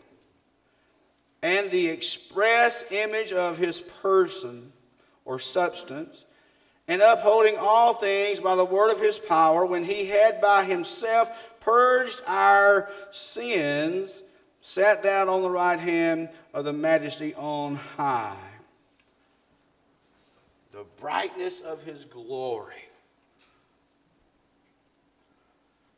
and 1.43 1.71
the 1.71 1.89
express 1.89 2.91
image 2.91 3.31
of 3.35 3.59
his 3.59 3.79
person 3.79 4.73
or 5.27 5.39
substance, 5.39 6.25
and 6.89 7.03
upholding 7.03 7.59
all 7.59 7.93
things 7.93 8.41
by 8.41 8.57
the 8.57 8.65
word 8.65 8.91
of 8.91 9.03
his 9.03 9.19
power, 9.19 9.67
when 9.67 9.85
he 9.85 10.07
had 10.07 10.41
by 10.41 10.65
himself 10.65 11.61
purged 11.61 12.23
our 12.27 12.89
sins, 13.11 14.23
sat 14.61 15.03
down 15.03 15.29
on 15.29 15.43
the 15.43 15.51
right 15.51 15.81
hand 15.81 16.29
of 16.53 16.65
the 16.65 16.73
majesty 16.73 17.35
on 17.35 17.77
high. 17.77 18.37
The 20.73 20.85
brightness 20.99 21.61
of 21.61 21.83
his 21.83 22.05
glory. 22.05 22.75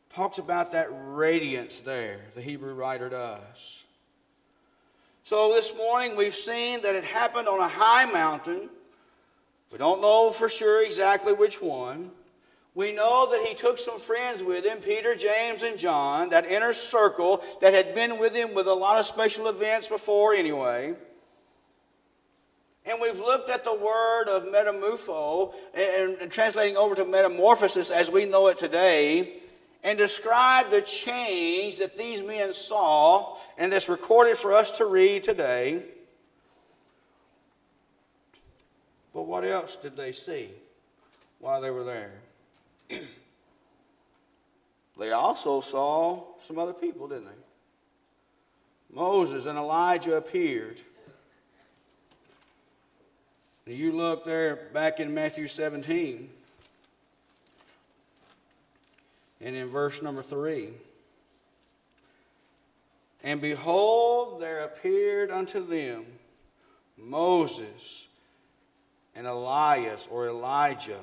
Talks 0.09 0.37
about 0.37 0.71
that 0.73 0.89
radiance 0.91 1.81
there, 1.81 2.19
the 2.33 2.41
Hebrew 2.41 2.73
writer 2.73 3.09
does. 3.09 3.85
So 5.23 5.53
this 5.53 5.75
morning 5.75 6.15
we've 6.15 6.35
seen 6.35 6.81
that 6.81 6.95
it 6.95 7.05
happened 7.05 7.47
on 7.47 7.59
a 7.59 7.67
high 7.67 8.11
mountain. 8.11 8.69
We 9.71 9.77
don't 9.77 10.01
know 10.01 10.29
for 10.29 10.49
sure 10.49 10.83
exactly 10.83 11.33
which 11.33 11.61
one. 11.61 12.11
We 12.75 12.91
know 12.91 13.29
that 13.31 13.47
he 13.47 13.53
took 13.53 13.77
some 13.77 13.99
friends 13.99 14.41
with 14.41 14.65
him, 14.65 14.79
Peter, 14.79 15.15
James, 15.15 15.61
and 15.61 15.77
John, 15.77 16.29
that 16.29 16.47
inner 16.47 16.73
circle 16.73 17.43
that 17.61 17.73
had 17.73 17.93
been 17.93 18.17
with 18.17 18.33
him 18.33 18.55
with 18.55 18.65
a 18.65 18.73
lot 18.73 18.97
of 18.97 19.05
special 19.05 19.47
events 19.47 19.87
before 19.87 20.33
anyway. 20.33 20.95
And 22.85 22.99
we've 22.99 23.19
looked 23.19 23.49
at 23.49 23.63
the 23.63 23.73
word 23.73 24.27
of 24.27 24.45
metamorpho 24.45 25.53
and, 25.73 26.17
and 26.19 26.31
translating 26.31 26.75
over 26.75 26.95
to 26.95 27.05
metamorphosis 27.05 27.91
as 27.91 28.11
we 28.11 28.25
know 28.25 28.47
it 28.47 28.57
today 28.57 29.35
and 29.83 29.97
described 29.97 30.71
the 30.71 30.81
change 30.81 31.77
that 31.77 31.97
these 31.97 32.23
men 32.23 32.53
saw, 32.53 33.37
and 33.57 33.71
that's 33.71 33.87
recorded 33.87 34.37
for 34.37 34.53
us 34.53 34.71
to 34.71 34.85
read 34.85 35.23
today. 35.23 35.83
But 39.13 39.23
what 39.23 39.43
else 39.43 39.75
did 39.75 39.95
they 39.95 40.11
see 40.11 40.49
while 41.39 41.61
they 41.61 41.69
were 41.69 41.83
there? 41.83 42.13
they 44.99 45.11
also 45.11 45.61
saw 45.61 46.23
some 46.39 46.59
other 46.59 46.73
people, 46.73 47.07
didn't 47.07 47.25
they? 47.25 47.31
Moses 48.93 49.45
and 49.47 49.57
Elijah 49.57 50.15
appeared. 50.15 50.79
You 53.65 53.91
look 53.91 54.25
there 54.25 54.67
back 54.73 54.99
in 54.99 55.13
Matthew 55.13 55.47
17 55.47 56.29
and 59.41 59.55
in 59.55 59.67
verse 59.67 60.01
number 60.01 60.21
3. 60.21 60.69
And 63.23 63.39
behold, 63.39 64.41
there 64.41 64.63
appeared 64.65 65.31
unto 65.31 65.65
them 65.65 66.05
Moses 66.97 68.09
and 69.15 69.25
Elias 69.25 70.07
or 70.11 70.27
Elijah 70.27 70.99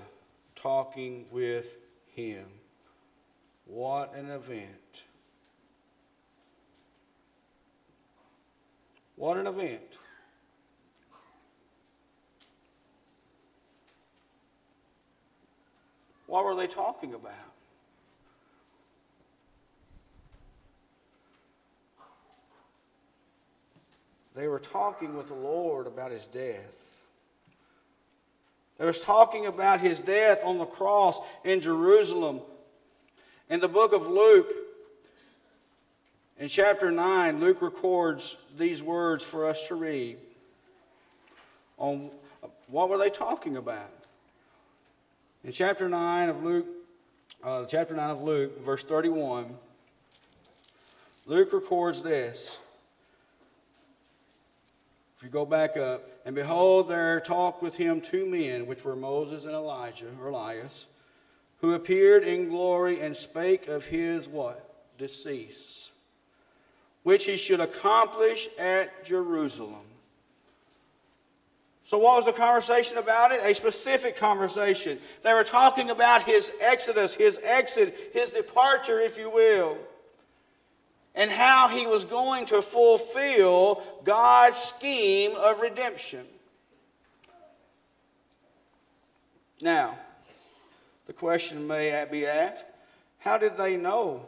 talking 0.54 1.26
with 1.30 1.76
him. 2.14 2.46
What 3.66 4.14
an 4.14 4.30
event! 4.30 5.04
What 9.16 9.36
an 9.36 9.46
event. 9.46 9.98
What 16.26 16.44
were 16.44 16.54
they 16.54 16.66
talking 16.66 17.12
about? 17.12 17.34
They 24.34 24.48
were 24.48 24.60
talking 24.60 25.16
with 25.16 25.28
the 25.28 25.34
Lord 25.34 25.86
about 25.86 26.12
his 26.12 26.24
death. 26.24 26.99
They 28.80 28.86
was 28.86 28.98
talking 28.98 29.44
about 29.44 29.80
his 29.80 30.00
death 30.00 30.42
on 30.42 30.56
the 30.56 30.64
cross 30.64 31.20
in 31.44 31.60
Jerusalem. 31.60 32.40
In 33.50 33.60
the 33.60 33.68
book 33.68 33.92
of 33.92 34.08
Luke, 34.08 34.50
in 36.38 36.48
chapter 36.48 36.90
9, 36.90 37.40
Luke 37.40 37.60
records 37.60 38.38
these 38.56 38.82
words 38.82 39.22
for 39.22 39.44
us 39.44 39.68
to 39.68 39.74
read. 39.74 40.16
On 41.76 42.10
what 42.68 42.88
were 42.88 42.96
they 42.96 43.10
talking 43.10 43.58
about? 43.58 43.92
In 45.44 45.52
chapter 45.52 45.86
9 45.86 46.30
of 46.30 46.42
Luke, 46.42 46.66
uh, 47.44 47.66
chapter 47.66 47.92
9 47.94 48.08
of 48.08 48.22
Luke, 48.22 48.62
verse 48.62 48.82
31, 48.82 49.56
Luke 51.26 51.52
records 51.52 52.02
this. 52.02 52.58
If 55.20 55.24
you 55.24 55.30
go 55.30 55.44
back 55.44 55.76
up, 55.76 56.02
and 56.24 56.34
behold, 56.34 56.88
there 56.88 57.20
talked 57.20 57.62
with 57.62 57.76
him 57.76 58.00
two 58.00 58.24
men, 58.24 58.66
which 58.66 58.86
were 58.86 58.96
Moses 58.96 59.44
and 59.44 59.52
Elijah, 59.52 60.06
or 60.18 60.28
Elias, 60.28 60.86
who 61.60 61.74
appeared 61.74 62.24
in 62.24 62.48
glory 62.48 63.00
and 63.00 63.14
spake 63.14 63.68
of 63.68 63.84
his 63.84 64.26
what? 64.26 64.66
Decease, 64.96 65.90
which 67.02 67.26
he 67.26 67.36
should 67.36 67.60
accomplish 67.60 68.48
at 68.58 69.04
Jerusalem. 69.04 69.84
So, 71.84 71.98
what 71.98 72.16
was 72.16 72.24
the 72.24 72.32
conversation 72.32 72.96
about 72.96 73.30
it? 73.30 73.40
A 73.44 73.54
specific 73.54 74.16
conversation. 74.16 74.96
They 75.22 75.34
were 75.34 75.44
talking 75.44 75.90
about 75.90 76.22
his 76.22 76.50
exodus, 76.62 77.14
his 77.14 77.38
exit, 77.44 77.94
his 78.14 78.30
departure, 78.30 79.00
if 79.00 79.18
you 79.18 79.28
will 79.28 79.76
and 81.20 81.30
how 81.30 81.68
he 81.68 81.86
was 81.86 82.06
going 82.06 82.46
to 82.46 82.62
fulfill 82.62 83.82
God's 84.04 84.56
scheme 84.56 85.32
of 85.36 85.60
redemption. 85.60 86.24
Now, 89.60 89.98
the 91.04 91.12
question 91.12 91.66
may 91.66 92.06
be 92.10 92.24
asked 92.24 92.64
how 93.18 93.36
did 93.36 93.58
they 93.58 93.76
know 93.76 94.22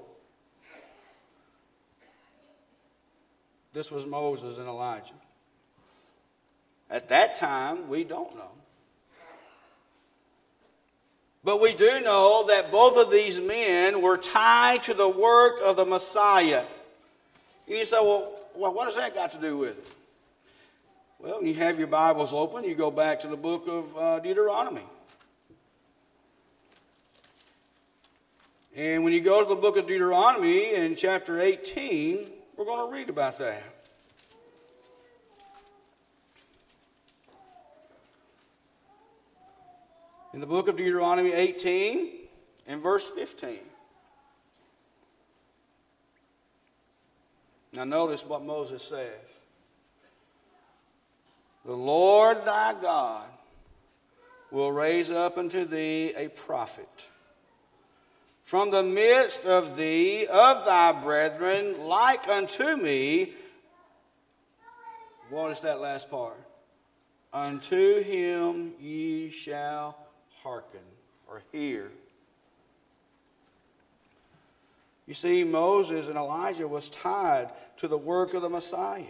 this 3.73 3.91
was 3.91 4.07
Moses 4.07 4.59
and 4.59 4.69
Elijah? 4.69 5.15
At 6.91 7.09
that 7.09 7.37
time, 7.37 7.89
we 7.89 8.05
don't 8.05 8.35
know. 8.35 8.51
But 11.43 11.59
we 11.59 11.73
do 11.73 12.03
know 12.03 12.45
that 12.49 12.71
both 12.71 12.99
of 12.99 13.11
these 13.11 13.41
men 13.41 14.03
were 14.03 14.19
tied 14.19 14.83
to 14.83 14.93
the 14.93 15.09
work 15.09 15.59
of 15.65 15.77
the 15.77 15.87
Messiah. 15.87 16.65
And 17.67 17.79
you 17.79 17.85
say, 17.85 17.99
well, 18.01 18.39
well 18.55 18.75
what 18.75 18.87
has 18.87 18.97
that 18.97 19.15
got 19.15 19.33
to 19.33 19.39
do 19.39 19.59
with 19.59 19.79
it? 19.79 19.95
Well, 21.19 21.39
when 21.39 21.47
you 21.47 21.55
have 21.55 21.79
your 21.79 21.89
Bibles 21.89 22.35
open, 22.35 22.65
you 22.65 22.75
go 22.75 22.91
back 22.91 23.21
to 23.21 23.29
the 23.29 23.37
book 23.37 23.67
of 23.69 23.97
uh, 23.97 24.19
Deuteronomy. 24.19 24.83
And 28.75 29.05
when 29.05 29.13
you 29.13 29.21
go 29.21 29.43
to 29.43 29.49
the 29.49 29.61
book 29.61 29.77
of 29.77 29.87
Deuteronomy 29.87 30.75
in 30.75 30.97
chapter 30.97 31.41
18, 31.41 32.27
we're 32.57 32.65
going 32.65 32.89
to 32.89 32.93
read 32.93 33.11
about 33.11 33.39
that. 33.39 33.63
in 40.33 40.41
the 40.41 40.47
book 40.47 40.69
of 40.69 40.77
Deuteronomy 40.77 41.33
18 41.33 42.11
and 42.67 42.83
verse 42.83 43.09
15. 43.11 43.59
Now, 47.75 47.85
notice 47.85 48.27
what 48.27 48.45
Moses 48.45 48.83
says 48.83 49.09
The 51.65 51.73
Lord 51.73 52.45
thy 52.45 52.75
God 52.81 53.25
will 54.51 54.73
raise 54.73 55.11
up 55.11 55.39
unto 55.39 55.65
thee 55.65 56.13
a 56.15 56.29
prophet 56.29 57.09
from 58.43 58.71
the 58.71 58.83
midst 58.83 59.47
of 59.47 59.77
thee, 59.77 60.27
of 60.27 60.67
thy 60.67 60.93
brethren, 60.93 61.87
like 61.87 62.29
unto 62.29 62.77
me. 62.77 63.33
What 65.31 65.53
is 65.53 65.61
that 65.61 65.81
last 65.81 66.11
part? 66.11 66.37
Unto 67.33 68.03
him 68.03 68.75
ye 68.79 69.31
shall 69.31 69.97
hearken 70.43 70.81
or 71.27 71.43
hear. 71.51 71.91
You 75.07 75.15
see, 75.15 75.45
Moses 75.45 76.09
and 76.09 76.17
Elijah 76.17 76.69
was 76.69 76.89
tied 76.91 77.51
to 77.79 77.89
the 77.89 77.99
work 77.99 78.35
of 78.35 78.43
the 78.43 78.49
Messiah. 78.49 79.03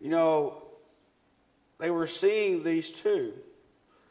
You 0.00 0.10
know, 0.10 0.62
they 1.78 1.90
were 1.90 2.06
seeing 2.06 2.62
these 2.62 2.92
two. 2.92 3.32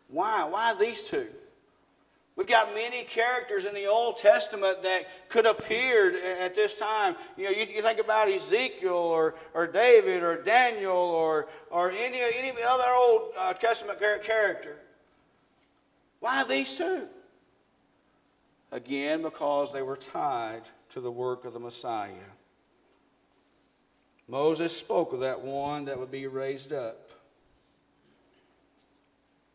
Why? 0.07 0.45
Why 0.45 0.73
these 0.73 1.09
two? 1.09 1.27
We've 2.37 2.47
got 2.47 2.73
many 2.73 3.03
characters 3.03 3.65
in 3.65 3.75
the 3.75 3.87
Old 3.87 4.17
Testament 4.17 4.83
that 4.83 5.29
could 5.29 5.45
have 5.45 5.59
appeared 5.59 6.15
at 6.15 6.55
this 6.55 6.79
time. 6.79 7.15
You 7.37 7.43
know, 7.43 7.49
you, 7.51 7.65
you 7.65 7.81
think 7.81 7.99
about 7.99 8.29
Ezekiel 8.29 8.93
or, 8.93 9.35
or 9.53 9.67
David 9.67 10.23
or 10.23 10.41
Daniel 10.41 10.95
or, 10.95 11.49
or 11.69 11.91
any, 11.91 12.19
any 12.21 12.53
other 12.63 12.83
Old 12.87 13.33
uh, 13.37 13.53
Testament 13.53 13.99
character. 14.23 14.77
Why 16.21 16.45
these 16.45 16.75
two? 16.75 17.07
Again, 18.71 19.21
because 19.23 19.73
they 19.73 19.81
were 19.81 19.97
tied 19.97 20.61
to 20.89 21.01
the 21.01 21.11
work 21.11 21.43
of 21.43 21.51
the 21.51 21.59
Messiah. 21.59 22.11
Moses 24.29 24.75
spoke 24.75 25.11
of 25.11 25.19
that 25.19 25.41
one 25.41 25.85
that 25.85 25.99
would 25.99 26.11
be 26.11 26.27
raised 26.27 26.71
up. 26.71 27.09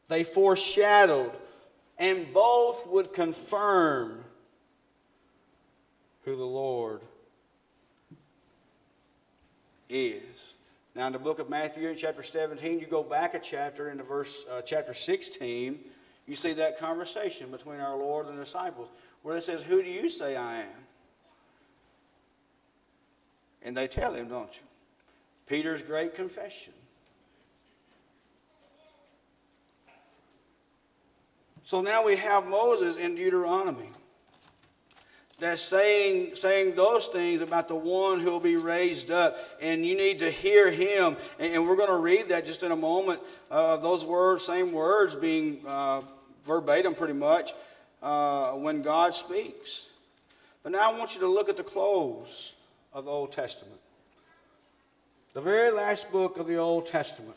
They 0.09 0.23
foreshadowed, 0.23 1.33
and 1.99 2.33
both 2.35 2.87
would 2.89 3.13
confirm 3.15 4.23
who 6.25 6.37
the 6.37 6.45
Lord 6.45 7.01
is. 9.89 10.55
Now, 10.95 11.07
in 11.07 11.13
the 11.13 11.19
book 11.19 11.39
of 11.39 11.49
Matthew, 11.49 11.95
chapter 11.95 12.23
17, 12.23 12.81
you 12.81 12.87
go 12.87 13.03
back 13.03 13.35
a 13.35 13.39
chapter 13.39 13.91
into 13.91 14.03
verse 14.03 14.45
uh, 14.51 14.63
chapter 14.63 14.95
16, 14.95 15.79
you 16.27 16.35
see 16.35 16.53
that 16.55 16.79
conversation 16.79 17.51
between 17.51 17.81
our 17.81 17.97
Lord 17.97 18.27
and 18.27 18.39
the 18.39 18.45
disciples, 18.45 18.89
where 19.23 19.37
it 19.37 19.43
says, 19.43 19.63
"Who 19.63 19.83
do 19.83 19.89
you 19.89 20.09
say 20.09 20.37
I 20.37 20.63
am?" 20.63 20.87
And 23.67 23.77
they 23.77 23.89
tell 23.89 24.15
him, 24.15 24.29
don't 24.29 24.55
you? 24.55 24.63
Peter's 25.49 25.83
great 25.83 26.15
confession. 26.15 26.73
So 31.65 31.81
now 31.81 32.05
we 32.05 32.15
have 32.15 32.47
Moses 32.47 32.97
in 32.97 33.17
Deuteronomy 33.17 33.89
that's 35.41 35.61
saying, 35.61 36.37
saying 36.37 36.77
those 36.77 37.09
things 37.09 37.41
about 37.41 37.67
the 37.67 37.75
one 37.75 38.21
who 38.21 38.31
will 38.31 38.39
be 38.39 38.55
raised 38.55 39.11
up. 39.11 39.37
And 39.61 39.85
you 39.85 39.97
need 39.97 40.21
to 40.21 40.31
hear 40.31 40.71
him. 40.71 41.17
And, 41.41 41.55
and 41.55 41.69
we're 41.69 41.75
going 41.75 41.89
to 41.89 41.97
read 41.97 42.29
that 42.29 42.47
just 42.47 42.63
in 42.63 42.71
a 42.71 42.77
moment. 42.77 43.21
Uh, 43.51 43.79
those 43.79 44.05
words, 44.05 44.45
same 44.45 44.73
words, 44.73 45.17
being 45.17 45.61
uh, 45.67 46.03
verbatim 46.47 46.95
pretty 46.95 47.13
much 47.13 47.53
uh, 48.03 48.53
when 48.53 48.83
God 48.83 49.15
speaks. 49.15 49.89
But 50.63 50.73
now 50.73 50.93
I 50.93 50.99
want 50.99 51.15
you 51.15 51.21
to 51.21 51.29
look 51.29 51.49
at 51.49 51.57
the 51.57 51.63
close 51.63 52.55
of 52.93 53.05
the 53.05 53.11
Old 53.11 53.33
Testament. 53.33 53.81
The 55.35 55.41
very 55.41 55.71
last 55.71 56.11
book 56.11 56.39
of 56.39 56.47
the 56.47 56.57
Old 56.57 56.87
Testament. 56.87 57.37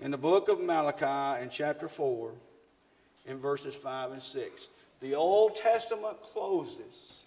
In 0.00 0.10
the 0.10 0.18
book 0.18 0.48
of 0.48 0.60
Malachi, 0.60 1.42
in 1.42 1.50
chapter 1.50 1.88
4, 1.88 2.32
in 3.26 3.38
verses 3.38 3.74
5 3.74 4.12
and 4.12 4.22
6. 4.22 4.70
The 5.00 5.14
Old 5.14 5.56
Testament 5.56 6.20
closes 6.20 7.22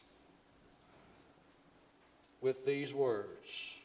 with 2.42 2.66
these 2.66 2.94
words. 2.94 3.80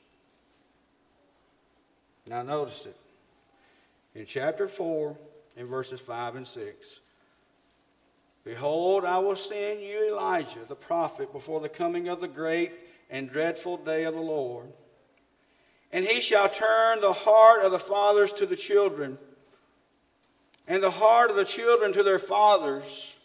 Now, 2.29 2.43
notice 2.43 2.87
it. 2.87 2.97
In 4.15 4.27
chapter 4.27 4.67
4, 4.69 5.17
in 5.57 5.67
verses 5.67 6.01
5 6.01 6.37
and 6.37 6.47
6. 6.47 7.01
Behold, 8.45 9.05
I 9.05 9.19
will 9.19 9.37
send 9.37 9.81
you 9.81 10.09
Elijah 10.11 10.61
the 10.67 10.75
prophet 10.75 11.33
before 11.33 11.61
the 11.61 11.69
coming 11.69 12.09
of 12.09 12.21
the 12.21 12.29
great 12.29 12.73
and 13.11 13.31
dreadful 13.31 13.77
day 13.77 14.05
of 14.05 14.15
the 14.15 14.21
Lord. 14.21 14.71
And 15.93 16.05
he 16.05 16.21
shall 16.21 16.49
turn 16.49 17.01
the 17.01 17.13
heart 17.13 17.65
of 17.65 17.73
the 17.73 17.79
fathers 17.79 18.33
to 18.35 18.47
the 18.47 18.57
children, 18.57 19.19
and 20.67 20.83
the 20.83 20.91
heart 20.91 21.31
of 21.31 21.37
the 21.37 21.45
children 21.45 21.93
to 21.93 22.03
their 22.03 22.19
fathers 22.19 23.17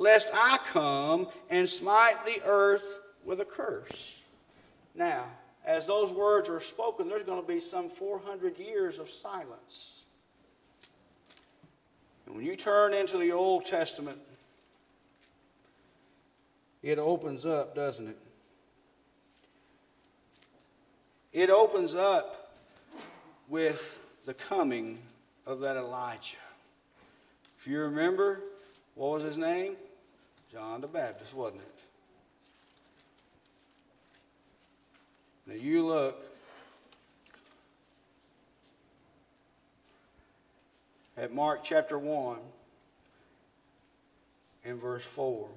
lest 0.00 0.30
I 0.34 0.58
come 0.64 1.28
and 1.50 1.68
smite 1.68 2.24
the 2.24 2.40
earth 2.46 3.00
with 3.22 3.40
a 3.40 3.44
curse. 3.44 4.22
Now, 4.94 5.26
as 5.64 5.86
those 5.86 6.10
words 6.10 6.48
are 6.48 6.58
spoken, 6.58 7.08
there's 7.08 7.22
going 7.22 7.40
to 7.40 7.46
be 7.46 7.60
some 7.60 7.90
400 7.90 8.58
years 8.58 8.98
of 8.98 9.10
silence. 9.10 9.99
And 12.30 12.36
when 12.36 12.46
you 12.46 12.54
turn 12.54 12.94
into 12.94 13.18
the 13.18 13.32
Old 13.32 13.66
Testament, 13.66 14.16
it 16.80 16.96
opens 16.96 17.44
up, 17.44 17.74
doesn't 17.74 18.06
it? 18.06 18.16
It 21.32 21.50
opens 21.50 21.96
up 21.96 22.56
with 23.48 23.98
the 24.26 24.34
coming 24.34 25.00
of 25.44 25.58
that 25.58 25.76
Elijah. 25.76 26.36
If 27.58 27.66
you 27.66 27.80
remember, 27.80 28.42
what 28.94 29.10
was 29.10 29.24
his 29.24 29.36
name? 29.36 29.74
John 30.52 30.82
the 30.82 30.86
Baptist, 30.86 31.34
wasn't 31.34 31.62
it? 31.62 31.68
Now 35.48 35.54
you 35.54 35.84
look 35.84 36.22
at 41.20 41.34
Mark 41.34 41.62
chapter 41.62 41.98
1 41.98 42.38
and 44.64 44.80
verse 44.80 45.04
4. 45.04 45.48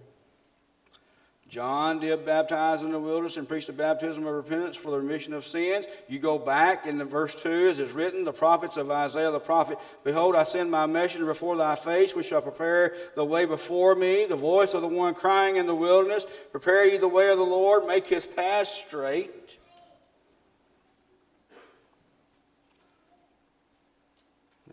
John 1.48 2.00
did 2.00 2.26
baptize 2.26 2.84
in 2.84 2.92
the 2.92 3.00
wilderness 3.00 3.38
and 3.38 3.48
preached 3.48 3.68
the 3.68 3.74
baptism 3.74 4.26
of 4.26 4.34
repentance 4.34 4.76
for 4.76 4.92
the 4.92 4.98
remission 4.98 5.34
of 5.34 5.46
sins. 5.46 5.86
You 6.10 6.20
go 6.20 6.38
back 6.38 6.86
in 6.86 6.98
the 6.98 7.06
verse 7.06 7.34
2, 7.36 7.50
as 7.70 7.80
it's 7.80 7.94
written, 7.94 8.26
the 8.26 8.34
prophets 8.34 8.76
of 8.76 8.92
Isaiah 8.92 9.32
the 9.32 9.40
prophet, 9.40 9.78
Behold, 10.04 10.36
I 10.36 10.44
send 10.44 10.70
my 10.70 10.86
messenger 10.86 11.28
before 11.28 11.56
thy 11.56 11.76
face, 11.76 12.14
which 12.14 12.26
shall 12.26 12.42
prepare 12.42 12.94
the 13.16 13.24
way 13.24 13.46
before 13.46 13.96
me, 13.96 14.26
the 14.26 14.36
voice 14.36 14.74
of 14.74 14.82
the 14.82 14.88
one 14.88 15.14
crying 15.14 15.56
in 15.56 15.68
the 15.68 15.76
wilderness, 15.76 16.26
Prepare 16.52 16.88
ye 16.88 16.98
the 16.98 17.08
way 17.08 17.30
of 17.30 17.38
the 17.38 17.44
Lord, 17.46 17.86
make 17.86 18.08
his 18.08 18.28
path 18.28 18.68
straight. 18.68 19.60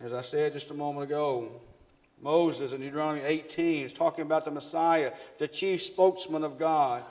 As 0.03 0.13
I 0.13 0.21
said 0.21 0.53
just 0.53 0.71
a 0.71 0.73
moment 0.73 1.03
ago, 1.03 1.47
Moses 2.21 2.73
in 2.73 2.81
Deuteronomy 2.81 3.21
18 3.23 3.85
is 3.85 3.93
talking 3.93 4.23
about 4.23 4.45
the 4.45 4.51
Messiah, 4.51 5.11
the 5.37 5.47
chief 5.47 5.81
spokesman 5.81 6.43
of 6.43 6.57
God. 6.57 7.03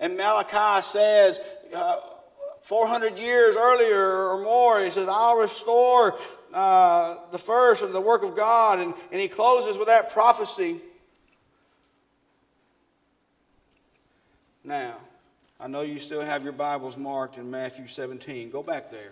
And 0.00 0.16
Malachi 0.16 0.82
says, 0.82 1.40
uh, 1.72 2.00
400 2.62 3.18
years 3.20 3.56
earlier 3.56 4.28
or 4.30 4.42
more, 4.42 4.80
he 4.80 4.90
says, 4.90 5.06
I'll 5.08 5.36
restore 5.36 6.18
uh, 6.52 7.18
the 7.30 7.38
first 7.38 7.84
of 7.84 7.92
the 7.92 8.00
work 8.00 8.24
of 8.24 8.34
God. 8.34 8.80
And, 8.80 8.94
and 9.12 9.20
he 9.20 9.28
closes 9.28 9.78
with 9.78 9.86
that 9.86 10.10
prophecy. 10.12 10.78
Now, 14.64 14.96
I 15.60 15.68
know 15.68 15.82
you 15.82 16.00
still 16.00 16.22
have 16.22 16.42
your 16.42 16.52
Bibles 16.52 16.96
marked 16.96 17.38
in 17.38 17.48
Matthew 17.48 17.86
17. 17.86 18.50
Go 18.50 18.62
back 18.64 18.90
there. 18.90 19.10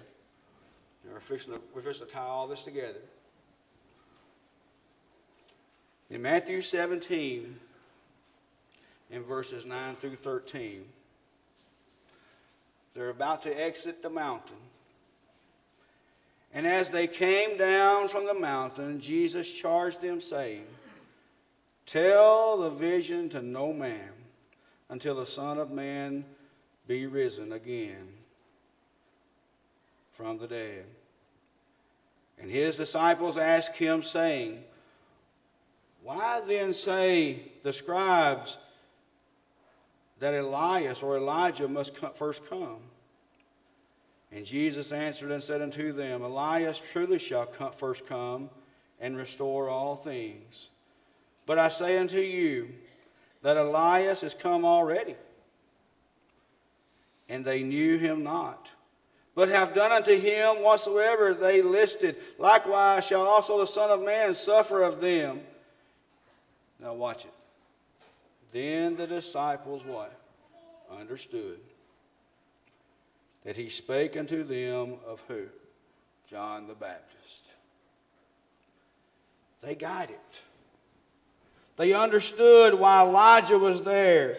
We're 1.11 1.21
fixing 1.21 1.55
to, 1.55 1.61
we're 1.75 1.83
fixing 1.83 2.07
to 2.07 2.13
tie 2.13 2.21
all 2.21 2.47
this 2.47 2.63
together. 2.63 3.01
In 6.11 6.23
Matthew 6.23 6.61
17, 6.61 7.57
in 9.11 9.23
verses 9.23 9.65
9 9.65 9.95
through 9.97 10.17
13, 10.17 10.85
they're 12.95 13.09
about 13.09 13.43
to 13.43 13.51
exit 13.51 14.03
the 14.03 14.11
mountain. 14.11 14.57
And 16.55 16.67
as 16.67 16.91
they 16.91 17.07
came 17.07 17.57
down 17.57 18.09
from 18.09 18.27
the 18.27 18.35
mountain, 18.35 19.01
Jesus 19.01 19.53
charged 19.53 20.03
them, 20.03 20.21
saying, 20.21 20.67
Tell 21.87 22.59
the 22.59 22.69
vision 22.69 23.31
to 23.31 23.41
no 23.41 23.73
man 23.73 24.13
until 24.91 25.15
the 25.15 25.27
Son 25.27 25.59
of 25.59 25.71
Man 25.71 26.25
be 26.87 27.07
risen 27.07 27.53
again 27.53 28.22
from 30.13 30.39
the 30.39 30.47
dead. 30.47 30.85
And 32.41 32.51
his 32.51 32.77
disciples 32.77 33.37
asked 33.37 33.77
him, 33.77 34.03
saying, 34.03 34.63
why 36.03 36.41
then 36.47 36.75
say 36.75 37.41
the 37.63 37.73
scribes 37.73 38.59
that 40.19 40.35
Elias 40.35 41.03
or 41.03 41.17
Elijah 41.17 41.69
must 41.69 41.97
first 42.17 42.49
come? 42.49 42.79
And 44.33 44.45
Jesus 44.45 44.93
answered 44.93 45.31
and 45.31 45.43
said 45.43 45.61
unto 45.61 45.93
them, 45.93 46.23
Elias 46.23 46.81
truly 46.93 47.19
shall 47.19 47.47
first 47.47 48.07
come 48.07 48.51
and 49.01 49.17
restore 49.17 49.69
all 49.69 49.95
things. 49.95 50.71
But 51.47 51.59
I 51.59 51.69
say 51.69 51.99
unto 51.99 52.19
you 52.19 52.69
that 53.43 53.57
Elias 53.57 54.23
is 54.23 54.35
come 54.35 54.65
already, 54.65 55.17
and 57.29 57.45
they 57.45 57.63
knew 57.63 57.99
him 57.99 58.23
not, 58.23 58.75
but 59.35 59.49
have 59.49 59.75
done 59.75 59.93
unto 59.93 60.19
him 60.19 60.63
whatsoever 60.63 61.33
they 61.35 61.63
listed. 61.63 62.17
Likewise 62.39 63.07
shall 63.07 63.27
also 63.27 63.59
the 63.59 63.67
Son 63.67 63.91
of 63.91 64.05
Man 64.05 64.35
suffer 64.35 64.83
of 64.83 65.01
them. 65.01 65.41
Now 66.81 66.95
watch 66.95 67.25
it. 67.25 67.33
Then 68.53 68.97
the 68.97 69.07
disciples 69.07 69.85
what? 69.85 70.13
Understood 70.91 71.59
that 73.45 73.57
he 73.57 73.69
spake 73.69 74.17
unto 74.17 74.43
them 74.45 74.97
of 75.07 75.23
who? 75.27 75.45
John 76.29 76.67
the 76.67 76.75
Baptist. 76.75 77.47
They 79.63 79.75
got 79.75 80.11
it. 80.11 80.43
They 81.77 81.95
understood 81.95 82.75
why 82.75 83.01
Elijah 83.01 83.59
was 83.59 83.83
there. 83.83 84.37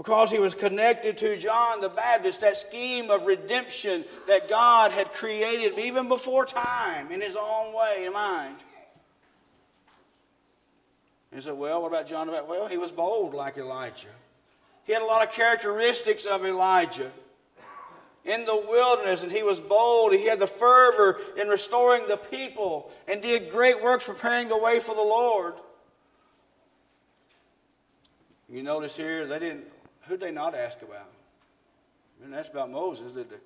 Because 0.00 0.30
he 0.30 0.38
was 0.38 0.54
connected 0.54 1.18
to 1.18 1.36
John 1.36 1.82
the 1.82 1.90
Baptist, 1.90 2.40
that 2.40 2.56
scheme 2.56 3.10
of 3.10 3.26
redemption 3.26 4.02
that 4.26 4.48
God 4.48 4.92
had 4.92 5.12
created 5.12 5.78
even 5.78 6.08
before 6.08 6.46
time 6.46 7.12
in 7.12 7.20
his 7.20 7.36
own 7.36 7.74
way 7.74 8.04
and 8.06 8.14
mind. 8.14 8.56
He 11.34 11.42
said, 11.42 11.52
Well, 11.52 11.82
what 11.82 11.88
about 11.88 12.06
John 12.06 12.28
the 12.28 12.32
Baptist? 12.32 12.48
Well, 12.48 12.66
he 12.66 12.78
was 12.78 12.92
bold 12.92 13.34
like 13.34 13.58
Elijah. 13.58 14.08
He 14.84 14.94
had 14.94 15.02
a 15.02 15.04
lot 15.04 15.22
of 15.22 15.34
characteristics 15.34 16.24
of 16.24 16.46
Elijah. 16.46 17.10
in 18.24 18.46
the 18.46 18.56
wilderness, 18.56 19.22
and 19.22 19.30
he 19.30 19.42
was 19.42 19.60
bold. 19.60 20.14
He 20.14 20.26
had 20.26 20.38
the 20.38 20.46
fervor 20.46 21.20
in 21.36 21.48
restoring 21.48 22.08
the 22.08 22.16
people 22.16 22.90
and 23.06 23.20
did 23.20 23.50
great 23.50 23.82
works 23.82 24.06
preparing 24.06 24.48
the 24.48 24.56
way 24.56 24.80
for 24.80 24.94
the 24.94 25.02
Lord. 25.02 25.56
You 28.48 28.62
notice 28.62 28.96
here, 28.96 29.26
they 29.26 29.38
didn't, 29.38 29.66
who 30.10 30.16
did 30.16 30.26
they 30.26 30.32
not 30.32 30.56
ask 30.56 30.82
about? 30.82 31.08
Didn't 32.20 32.34
ask 32.34 32.50
about 32.50 32.68
Moses, 32.68 33.12
did 33.12 33.30
they? 33.30 33.36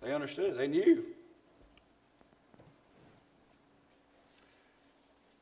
They 0.00 0.14
understood, 0.14 0.56
they 0.56 0.68
knew. 0.68 1.04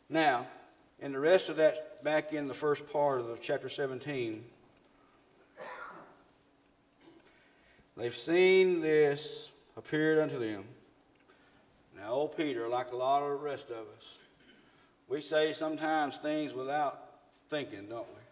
Now, 0.09 0.47
in 1.01 1.13
the 1.13 1.21
rest 1.21 1.51
of 1.51 1.57
that, 1.57 2.03
back 2.03 2.33
in 2.33 2.49
the 2.49 2.55
first 2.55 2.91
part 2.91 3.21
of 3.21 3.43
chapter 3.43 3.69
17, 3.69 4.43
they've 7.99 8.17
seen 8.17 8.81
this 8.81 9.53
appeared 9.77 10.19
unto 10.19 10.39
them. 10.39 10.65
Now, 11.95 12.13
old 12.13 12.39
Peter, 12.39 12.69
like 12.69 12.93
a 12.93 12.97
lot 12.97 13.23
of 13.23 13.29
the 13.29 13.45
rest 13.45 13.69
of 13.69 13.85
us, 13.99 14.19
we 15.11 15.21
say 15.21 15.53
sometimes 15.53 16.17
things 16.17 16.55
without 16.55 17.05
thinking, 17.51 17.87
don't 17.87 18.09
we? 18.17 18.24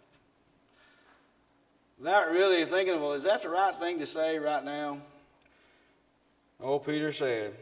Without 2.03 2.33
really 2.33 2.65
thinking, 2.65 3.01
well, 3.01 3.13
is 3.13 3.23
that 3.23 3.43
the 3.43 3.49
right 3.49 3.75
thing 3.77 4.01
to 4.01 4.07
say 4.07 4.37
right 4.37 4.65
now? 4.65 4.99
Old 6.61 6.85
Peter 6.85 7.13
said, 7.13 7.55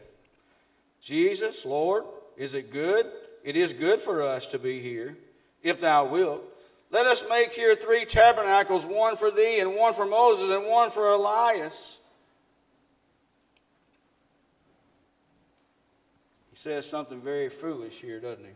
Jesus, 0.99 1.63
Lord, 1.63 2.03
is 2.35 2.55
it 2.55 2.73
good 2.73 3.05
it 3.43 3.55
is 3.55 3.73
good 3.73 3.99
for 3.99 4.21
us 4.21 4.47
to 4.47 4.59
be 4.59 4.79
here, 4.79 5.17
if 5.63 5.81
thou 5.81 6.05
wilt. 6.05 6.43
Let 6.91 7.05
us 7.05 7.23
make 7.29 7.53
here 7.53 7.75
three 7.75 8.05
tabernacles, 8.05 8.85
one 8.85 9.15
for 9.15 9.31
thee, 9.31 9.59
and 9.59 9.75
one 9.75 9.93
for 9.93 10.05
Moses, 10.05 10.51
and 10.51 10.67
one 10.67 10.89
for 10.89 11.09
Elias. 11.09 11.99
He 16.51 16.57
says 16.57 16.87
something 16.87 17.21
very 17.21 17.49
foolish 17.49 18.01
here, 18.01 18.19
doesn't 18.19 18.43
he? 18.43 18.51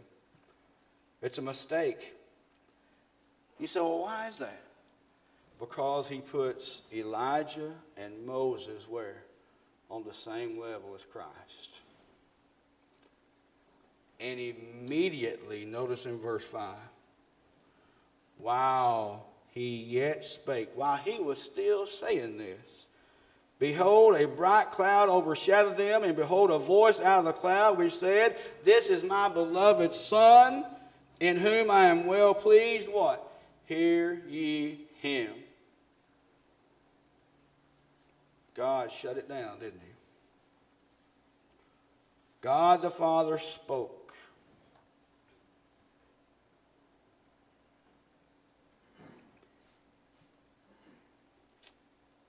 It's 1.22 1.38
a 1.38 1.42
mistake. 1.42 2.16
You 3.60 3.68
say, 3.68 3.80
well, 3.80 4.00
why 4.00 4.28
is 4.28 4.38
that? 4.38 4.65
Because 5.68 6.08
he 6.08 6.20
puts 6.20 6.84
Elijah 6.94 7.72
and 7.98 8.26
Moses 8.26 8.88
where? 8.88 9.24
On 9.90 10.04
the 10.04 10.14
same 10.14 10.60
level 10.60 10.94
as 10.94 11.06
Christ. 11.06 11.82
And 14.20 14.40
immediately, 14.40 15.66
notice 15.66 16.06
in 16.06 16.20
verse 16.20 16.46
5, 16.46 16.76
while 18.38 19.26
he 19.50 19.78
yet 19.84 20.24
spake, 20.24 20.70
while 20.76 20.98
he 20.98 21.20
was 21.20 21.42
still 21.42 21.88
saying 21.88 22.38
this, 22.38 22.86
behold, 23.58 24.16
a 24.16 24.28
bright 24.28 24.70
cloud 24.70 25.10
overshadowed 25.10 25.78
them, 25.78 26.04
and 26.04 26.16
behold, 26.16 26.52
a 26.52 26.60
voice 26.60 27.00
out 27.00 27.20
of 27.20 27.26
the 27.26 27.34
cloud 27.34 27.80
which 27.80 27.94
said, 27.94 28.38
This 28.64 28.90
is 28.90 29.04
my 29.04 29.30
beloved 29.30 29.94
Son, 29.94 30.64
in 31.20 31.38
whom 31.38 31.72
I 31.72 31.86
am 31.86 32.06
well 32.06 32.36
pleased. 32.36 32.88
What? 32.88 33.28
Hear 33.66 34.22
ye 34.28 34.82
him. 35.02 35.30
God 38.56 38.92
shut 38.92 39.18
it 39.18 39.28
down, 39.28 39.60
didn't 39.60 39.82
he? 39.82 39.92
God 42.42 42.82
the 42.82 42.90
Father 42.90 43.38
spoke. 43.38 44.14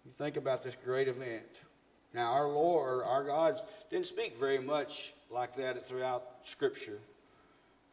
You 0.05 0.13
think 0.13 0.37
about 0.37 0.63
this 0.63 0.77
great 0.85 1.07
event. 1.09 1.63
Now, 2.13 2.33
our 2.33 2.49
Lord, 2.49 3.05
our 3.05 3.23
God, 3.25 3.61
didn't 3.91 4.07
speak 4.07 4.39
very 4.39 4.59
much 4.59 5.13
like 5.31 5.55
that 5.57 5.85
throughout 5.85 6.25
Scripture. 6.45 6.99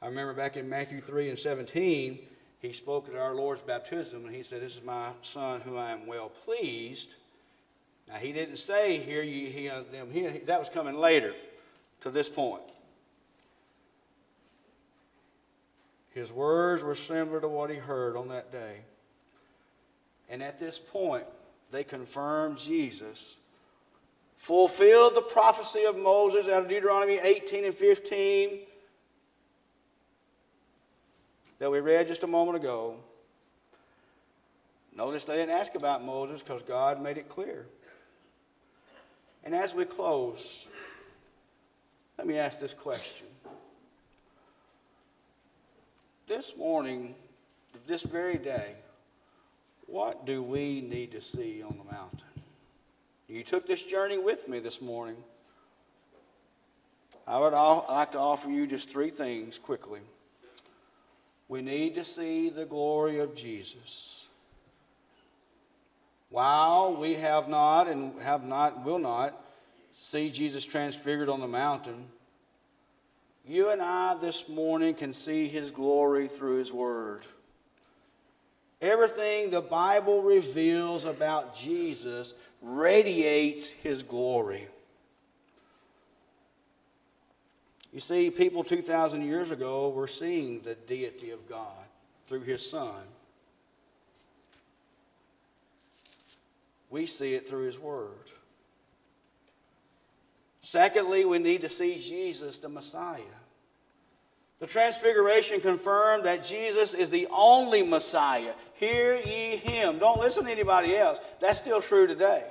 I 0.02 0.08
remember 0.08 0.34
back 0.34 0.56
in 0.58 0.68
Matthew 0.68 1.02
3 1.02 1.30
and 1.30 1.38
17, 1.38 2.20
he 2.60 2.72
spoke 2.72 3.10
at 3.10 3.16
our 3.16 3.36
Lord's 3.36 3.62
baptism, 3.62 4.26
and 4.26 4.34
he 4.34 4.42
said, 4.42 4.62
This 4.62 4.78
is 4.78 4.84
my 4.84 5.10
Son 5.22 5.62
who 5.62 5.76
I 5.76 5.92
am 5.92 6.08
well 6.08 6.30
pleased. 6.30 7.16
Now, 8.08 8.16
he 8.16 8.32
didn't 8.32 8.58
say, 8.58 8.98
Hear 8.98 9.24
ye 9.24 9.50
he, 9.50 9.70
uh, 9.70 9.84
them. 9.92 10.10
He, 10.12 10.28
that 10.28 10.60
was 10.60 10.70
coming 10.70 10.96
later 10.96 11.34
to 12.02 12.10
this 12.10 12.30
point. 12.30 12.64
His 16.14 16.32
words 16.32 16.84
were 16.84 16.96
similar 16.96 17.42
to 17.42 17.48
what 17.48 17.70
he 17.70 17.76
heard 17.76 18.16
on 18.16 18.28
that 18.28 18.52
day. 18.52 18.82
And 20.30 20.44
at 20.44 20.60
this 20.60 20.80
point, 20.80 21.26
they 21.72 21.84
confirmed 21.84 22.58
Jesus, 22.58 23.40
fulfilled 24.38 25.16
the 25.16 25.22
prophecy 25.22 25.86
of 25.86 25.98
Moses 25.98 26.48
out 26.48 26.64
of 26.64 26.70
Deuteronomy 26.70 27.20
18 27.22 27.66
and 27.66 27.74
15 27.74 28.60
that 31.60 31.72
we 31.72 31.80
read 31.80 32.08
just 32.08 32.24
a 32.24 32.28
moment 32.28 32.58
ago. 32.58 32.98
Notice 34.96 35.24
they 35.24 35.36
didn't 35.36 35.58
ask 35.58 35.74
about 35.76 36.04
Moses 36.04 36.44
because 36.44 36.62
God 36.62 37.02
made 37.02 37.18
it 37.18 37.28
clear. 37.28 37.66
And 39.44 39.54
as 39.54 39.76
we 39.76 39.86
close, 39.86 40.70
let 42.18 42.28
me 42.28 42.38
ask 42.38 42.60
this 42.60 42.74
question. 42.74 43.28
This 46.28 46.56
morning, 46.56 47.16
this 47.88 48.04
very 48.04 48.38
day, 48.38 48.76
what 49.88 50.26
do 50.26 50.42
we 50.42 50.82
need 50.82 51.12
to 51.12 51.22
see 51.22 51.62
on 51.62 51.78
the 51.78 51.92
mountain? 51.92 52.28
You 53.28 53.44
took 53.44 53.68
this 53.68 53.84
journey 53.84 54.18
with 54.18 54.48
me 54.48 54.60
this 54.60 54.82
morning. 54.82 55.18
I 57.28 57.40
would 57.40 57.54
like 57.54 58.12
to 58.14 58.20
offer 58.20 58.50
you 58.50 58.68
just 58.68 58.90
three 58.90 59.10
things 59.10 59.58
quickly. 59.58 60.02
We 61.48 61.62
need 61.62 61.96
to 61.96 62.04
see 62.04 62.50
the 62.50 62.66
glory 62.66 63.20
of 63.20 63.36
Jesus. 63.36 64.28
While 66.34 66.96
we 66.96 67.14
have 67.14 67.48
not 67.48 67.88
and 67.88 68.20
have 68.24 68.44
not, 68.44 68.84
will 68.84 68.98
not 68.98 69.40
see 69.96 70.32
Jesus 70.32 70.66
transfigured 70.66 71.30
on 71.30 71.42
the 71.42 71.48
mountain, 71.48 72.08
you 73.48 73.70
and 73.70 73.80
I 73.80 74.16
this 74.16 74.50
morning 74.50 74.96
can 74.96 75.14
see 75.14 75.48
his 75.48 75.70
glory 75.70 76.28
through 76.28 76.58
his 76.58 76.74
word. 76.74 77.22
Everything 78.82 79.52
the 79.52 79.62
Bible 79.62 80.24
reveals 80.24 81.06
about 81.06 81.56
Jesus 81.56 82.34
radiates 82.64 83.68
his 83.68 84.02
glory. 84.02 84.68
You 87.94 88.00
see, 88.00 88.32
people 88.32 88.64
2,000 88.64 89.24
years 89.24 89.52
ago 89.52 89.90
were 89.90 90.08
seeing 90.08 90.62
the 90.62 90.74
deity 90.74 91.30
of 91.30 91.48
God 91.48 91.86
through 92.26 92.42
his 92.42 92.68
Son. 92.68 93.04
We 96.94 97.08
see 97.08 97.34
it 97.34 97.48
through 97.48 97.64
his 97.64 97.80
Word. 97.80 98.30
Secondly, 100.62 101.26
we 101.26 101.40
need 101.40 101.62
to 101.62 101.68
see 101.68 101.98
Jesus, 101.98 102.60
the 102.60 102.70
Messiah. 102.70 103.20
The 104.60 104.68
Transfiguration 104.68 105.60
confirmed 105.60 106.26
that 106.26 106.44
Jesus 106.44 106.94
is 106.94 107.10
the 107.10 107.28
only 107.32 107.82
Messiah. 107.82 108.54
Hear 108.76 109.16
ye 109.26 109.56
him. 109.56 109.98
Don't 109.98 110.20
listen 110.20 110.46
to 110.46 110.52
anybody 110.52 110.96
else. 110.96 111.20
That's 111.42 111.58
still 111.58 111.82
true 111.82 112.06
today. 112.06 112.44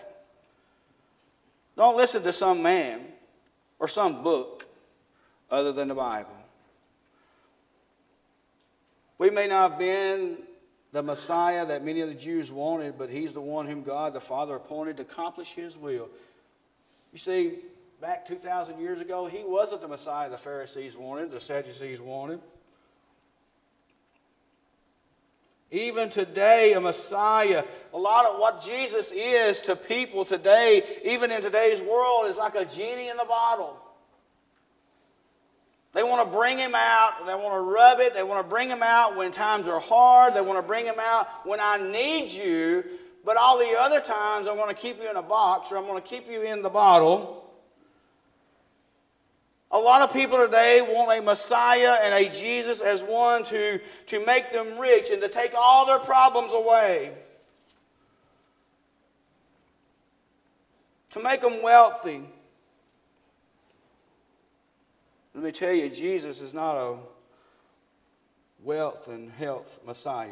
Don't 1.77 1.97
listen 1.97 2.25
to 2.25 2.33
some 2.33 2.65
man 2.65 3.01
or 3.79 3.87
some 3.87 4.25
book 4.25 4.67
other 5.53 5.73
than 5.73 5.87
the 5.87 5.95
Bible. 5.95 6.37
We 9.19 9.31
may 9.31 9.47
not 9.47 9.71
have 9.71 9.79
been 9.79 10.39
the 10.93 11.03
Messiah 11.03 11.65
that 11.67 11.85
many 11.85 12.03
of 12.03 12.09
the 12.09 12.15
Jews 12.15 12.53
wanted, 12.53 12.99
but 12.99 13.11
he's 13.11 13.33
the 13.33 13.41
one 13.41 13.67
whom 13.67 13.83
God 13.83 14.13
the 14.13 14.21
Father 14.21 14.57
appointed 14.57 14.99
to 14.99 15.03
accomplish 15.03 15.55
his 15.55 15.77
will. 15.77 16.09
You 17.13 17.19
see, 17.19 17.59
back 18.01 18.27
2,000 18.27 18.79
years 18.79 19.01
ago, 19.01 19.27
he 19.27 19.43
wasn't 19.43 19.81
the 19.81 19.89
Messiah 19.89 20.29
the 20.29 20.39
Pharisees 20.39 20.97
wanted, 20.97 21.31
the 21.31 21.41
Sadducees 21.41 22.01
wanted. 22.01 22.41
Even 25.71 26.11
today, 26.11 26.75
a 26.75 26.81
Messiah, 26.81 27.65
a 27.95 27.99
lot 27.99 28.27
of 28.27 28.39
what 28.39 28.61
Jesus 28.61 29.11
is 29.11 29.63
to 29.63 29.75
people 29.75 30.27
today, 30.27 30.83
even 31.03 31.31
in 31.31 31.41
today's 31.41 31.81
world, 31.83 32.27
is 32.27 32.37
like 32.37 32.55
a 32.55 32.67
genie 32.67 33.09
in 33.09 33.17
the 33.17 33.25
bottle. 33.25 33.82
They 35.93 36.03
want 36.03 36.31
to 36.31 36.37
bring 36.37 36.59
him 36.59 36.75
out. 36.75 37.27
They 37.27 37.35
want 37.35 37.55
to 37.55 37.61
rub 37.61 38.01
it. 38.01 38.15
They 38.15 38.23
want 38.23 38.45
to 38.45 38.49
bring 38.49 38.69
him 38.69 38.83
out 38.83 39.17
when 39.17 39.31
times 39.31 39.69
are 39.69 39.81
hard. 39.81 40.35
They 40.35 40.41
want 40.41 40.59
to 40.59 40.67
bring 40.67 40.87
him 40.87 40.99
out 40.99 41.29
when 41.47 41.61
I 41.61 41.79
need 41.79 42.31
you. 42.31 42.85
But 43.25 43.37
all 43.37 43.59
the 43.59 43.79
other 43.79 44.01
times, 44.01 44.49
I'm 44.49 44.57
going 44.57 44.75
to 44.75 44.81
keep 44.81 45.01
you 45.01 45.11
in 45.11 45.17
a 45.17 45.23
box 45.23 45.71
or 45.71 45.77
I'm 45.77 45.85
going 45.85 46.03
to 46.03 46.09
keep 46.09 46.31
you 46.31 46.43
in 46.43 46.63
the 46.63 46.71
bottle. 46.71 47.39
A 49.71 49.79
lot 49.79 50.03
of 50.03 50.13
people 50.13 50.39
today 50.39 50.83
want 50.83 51.19
a 51.19 51.23
Messiah 51.23 51.97
and 52.03 52.15
a 52.15 52.31
Jesus 52.31 52.81
as 52.81 53.03
one 53.03 53.45
to, 53.45 53.79
to 54.07 54.27
make 54.27 54.51
them 54.51 54.79
rich 54.79 55.11
and 55.11 55.21
to 55.23 55.29
take 55.29 55.53
all 55.55 55.87
their 55.87 55.99
problems 55.99 56.53
away. 56.53 57.13
to 61.13 61.23
make 61.23 61.41
them 61.41 61.63
wealthy. 61.63 62.23
Let 65.35 65.45
me 65.45 65.53
tell 65.53 65.73
you, 65.73 65.89
Jesus 65.89 66.41
is 66.41 66.53
not 66.53 66.77
a 66.77 66.99
wealth 68.63 69.09
and 69.09 69.31
health 69.31 69.81
Messiah. 69.87 70.29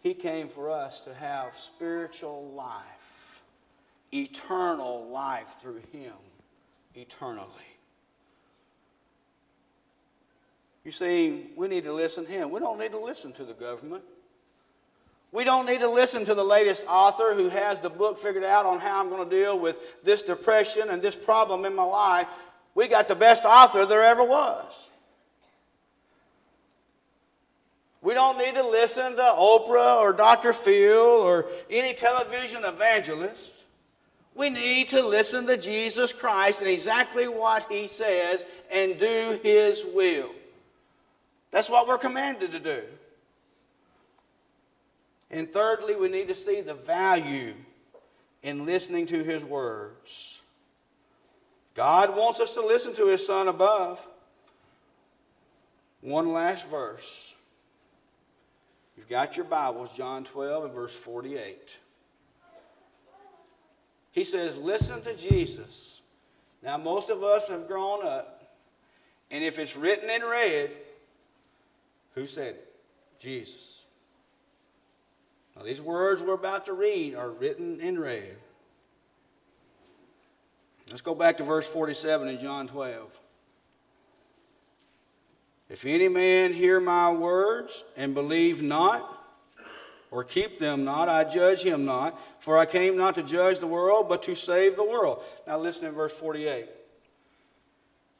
He 0.00 0.14
came 0.14 0.48
for 0.48 0.70
us 0.70 1.02
to 1.02 1.14
have 1.14 1.56
spiritual 1.56 2.52
life, 2.54 3.42
eternal 4.12 5.08
life 5.08 5.56
through 5.60 5.82
Him, 5.92 6.12
eternally. 6.94 7.48
You 10.84 10.92
see, 10.92 11.50
we 11.56 11.68
need 11.68 11.84
to 11.84 11.92
listen 11.92 12.24
to 12.26 12.30
Him. 12.30 12.50
We 12.50 12.60
don't 12.60 12.78
need 12.78 12.92
to 12.92 12.98
listen 12.98 13.32
to 13.34 13.44
the 13.44 13.54
government. 13.54 14.04
We 15.32 15.44
don't 15.44 15.66
need 15.66 15.80
to 15.80 15.90
listen 15.90 16.24
to 16.24 16.34
the 16.34 16.44
latest 16.44 16.86
author 16.88 17.34
who 17.34 17.50
has 17.50 17.80
the 17.80 17.90
book 17.90 18.18
figured 18.18 18.44
out 18.44 18.64
on 18.64 18.78
how 18.78 19.00
I'm 19.00 19.10
going 19.10 19.28
to 19.28 19.30
deal 19.30 19.58
with 19.58 20.02
this 20.02 20.22
depression 20.22 20.88
and 20.88 21.02
this 21.02 21.14
problem 21.14 21.66
in 21.66 21.74
my 21.74 21.82
life. 21.82 22.28
We 22.78 22.86
got 22.86 23.08
the 23.08 23.16
best 23.16 23.44
author 23.44 23.84
there 23.86 24.04
ever 24.04 24.22
was. 24.22 24.90
We 28.00 28.14
don't 28.14 28.38
need 28.38 28.54
to 28.54 28.64
listen 28.64 29.16
to 29.16 29.22
Oprah 29.36 29.98
or 29.98 30.12
Dr. 30.12 30.52
Phil 30.52 30.96
or 30.96 31.46
any 31.68 31.92
television 31.92 32.64
evangelist. 32.64 33.52
We 34.36 34.50
need 34.50 34.86
to 34.90 35.02
listen 35.02 35.44
to 35.48 35.56
Jesus 35.56 36.12
Christ 36.12 36.60
and 36.60 36.70
exactly 36.70 37.26
what 37.26 37.66
he 37.68 37.88
says 37.88 38.46
and 38.70 38.96
do 38.96 39.40
his 39.42 39.84
will. 39.92 40.30
That's 41.50 41.68
what 41.68 41.88
we're 41.88 41.98
commanded 41.98 42.52
to 42.52 42.60
do. 42.60 42.82
And 45.32 45.52
thirdly, 45.52 45.96
we 45.96 46.06
need 46.06 46.28
to 46.28 46.36
see 46.36 46.60
the 46.60 46.74
value 46.74 47.54
in 48.44 48.66
listening 48.66 49.06
to 49.06 49.24
his 49.24 49.44
words. 49.44 50.42
God 51.78 52.16
wants 52.16 52.40
us 52.40 52.54
to 52.54 52.60
listen 52.60 52.92
to 52.94 53.06
his 53.06 53.24
son 53.24 53.46
above. 53.46 54.04
One 56.00 56.32
last 56.32 56.68
verse. 56.68 57.36
You've 58.96 59.08
got 59.08 59.36
your 59.36 59.46
Bibles, 59.46 59.96
John 59.96 60.24
12 60.24 60.64
and 60.64 60.74
verse 60.74 60.92
48. 60.96 61.78
He 64.10 64.24
says, 64.24 64.58
Listen 64.58 65.00
to 65.02 65.14
Jesus. 65.14 66.02
Now, 66.64 66.78
most 66.78 67.10
of 67.10 67.22
us 67.22 67.48
have 67.48 67.68
grown 67.68 68.04
up, 68.04 68.42
and 69.30 69.44
if 69.44 69.60
it's 69.60 69.76
written 69.76 70.10
in 70.10 70.22
red, 70.22 70.72
who 72.16 72.26
said 72.26 72.56
it? 72.56 72.74
Jesus. 73.20 73.86
Now, 75.54 75.62
these 75.62 75.80
words 75.80 76.22
we're 76.22 76.34
about 76.34 76.66
to 76.66 76.72
read 76.72 77.14
are 77.14 77.30
written 77.30 77.80
in 77.80 78.00
red. 78.00 78.36
Let's 80.90 81.02
go 81.02 81.14
back 81.14 81.36
to 81.38 81.42
verse 81.42 81.68
47 81.68 82.28
in 82.28 82.38
John 82.38 82.66
12. 82.66 83.20
If 85.68 85.84
any 85.84 86.08
man 86.08 86.52
hear 86.52 86.80
my 86.80 87.10
words 87.10 87.84
and 87.96 88.14
believe 88.14 88.62
not, 88.62 89.14
or 90.10 90.24
keep 90.24 90.58
them 90.58 90.84
not, 90.84 91.10
I 91.10 91.24
judge 91.24 91.62
him 91.62 91.84
not, 91.84 92.18
for 92.42 92.56
I 92.56 92.64
came 92.64 92.96
not 92.96 93.16
to 93.16 93.22
judge 93.22 93.58
the 93.58 93.66
world, 93.66 94.08
but 94.08 94.22
to 94.22 94.34
save 94.34 94.76
the 94.76 94.84
world. 94.84 95.22
Now 95.46 95.58
listen 95.58 95.84
to 95.86 95.92
verse 95.92 96.18
48. 96.18 96.66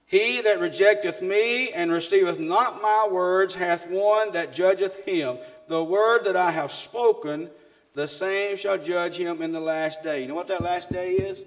He 0.05 0.41
that 0.43 0.61
rejecteth 0.61 1.23
me 1.23 1.71
and 1.73 1.91
receiveth 1.91 2.41
not 2.41 2.83
my 2.83 3.09
words 3.11 3.55
hath 3.55 3.91
one 3.91 4.33
that 4.33 4.53
judgeth 4.53 5.05
him. 5.05 5.39
The 5.67 5.83
word 5.83 6.25
that 6.25 6.37
I 6.37 6.51
have 6.51 6.73
spoken, 6.73 7.51
the 7.95 8.09
same 8.09 8.57
shall 8.57 8.79
judge 8.79 9.19
him 9.19 9.43
in 9.43 9.53
the 9.53 9.61
last 9.61 10.03
day. 10.03 10.23
You 10.23 10.29
know 10.29 10.35
what 10.35 10.49
that 10.49 10.63
last 10.63 10.91
day 10.91 11.13
is? 11.13 11.45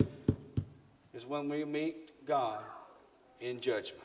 Is 1.21 1.27
when 1.27 1.49
we 1.49 1.63
meet 1.65 2.25
God 2.25 2.63
in 3.41 3.61
judgment. 3.61 4.01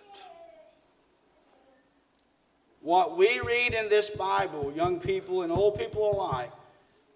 What 2.83 3.17
we 3.17 3.41
read 3.41 3.73
in 3.73 3.89
this 3.89 4.11
Bible, 4.11 4.71
young 4.77 5.01
people 5.01 5.41
and 5.41 5.51
old 5.51 5.79
people 5.79 6.13
alike, 6.13 6.53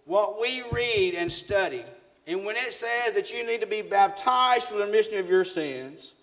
what 0.07 0.41
we 0.41 0.63
read 0.73 1.15
and 1.15 1.31
study, 1.31 1.85
and 2.27 2.47
when 2.47 2.57
it 2.57 2.73
says 2.73 3.13
that 3.13 3.31
you 3.31 3.47
need 3.47 3.61
to 3.61 3.67
be 3.67 3.83
baptized 3.83 4.69
for 4.69 4.79
the 4.79 4.87
remission 4.87 5.19
of 5.19 5.29
your 5.29 5.45
sins, 5.45 6.15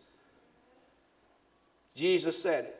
Jesus 1.94 2.42
said 2.42 2.66
it. 2.66 2.76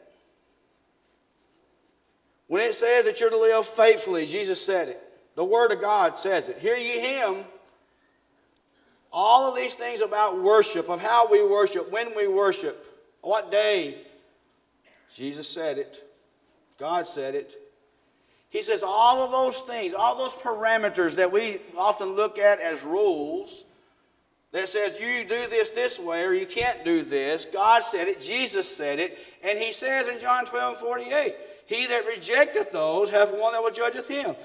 When 2.48 2.64
it 2.64 2.74
says 2.74 3.06
that 3.06 3.20
you're 3.20 3.30
to 3.30 3.38
live 3.38 3.68
faithfully, 3.68 4.26
Jesus 4.26 4.60
said 4.60 4.88
it. 4.88 5.04
The 5.36 5.46
Word 5.46 5.72
of 5.72 5.80
God 5.80 6.18
says 6.18 6.50
it. 6.50 6.58
Hear 6.58 6.76
ye 6.76 7.00
Him. 7.00 7.46
All 9.20 9.50
of 9.50 9.56
these 9.56 9.74
things 9.74 10.02
about 10.02 10.44
worship, 10.44 10.90
of 10.92 11.02
how 11.02 11.28
we 11.28 11.44
worship, 11.44 11.92
when 11.92 12.16
we 12.16 12.28
worship, 12.28 12.86
what 13.22 13.50
day, 13.50 13.98
Jesus 15.12 15.50
said 15.50 15.80
it. 15.80 16.08
God 16.78 17.08
said 17.08 17.34
it. 17.34 17.56
He 18.50 18.62
says 18.62 18.84
all 18.84 19.24
of 19.24 19.32
those 19.32 19.62
things, 19.62 19.96
all 19.96 20.16
those 20.16 20.36
parameters 20.36 21.16
that 21.16 21.32
we 21.32 21.62
often 21.76 22.10
look 22.10 22.38
at 22.38 22.60
as 22.60 22.84
rules, 22.84 23.66
that 24.52 24.70
says 24.70 25.00
you 25.00 25.24
do 25.24 25.48
this 25.48 25.72
this 25.72 26.00
way 26.00 26.24
or 26.24 26.34
you 26.34 26.46
can't 26.46 26.86
do 26.86 27.02
this. 27.02 27.46
God 27.46 27.84
said 27.84 28.08
it, 28.08 28.22
Jesus 28.22 28.70
said 28.70 29.00
it, 29.00 29.18
and 29.42 29.58
he 29.58 29.74
says 29.74 30.08
in 30.08 30.20
John 30.20 30.46
12 30.46 30.78
48, 30.78 31.36
He 31.66 31.88
that 31.88 32.06
rejecteth 32.06 32.72
those 32.72 33.10
hath 33.10 33.34
one 33.36 33.54
that 33.54 33.64
will 33.64 33.72
judgeth 33.72 34.08
him. 34.08 34.36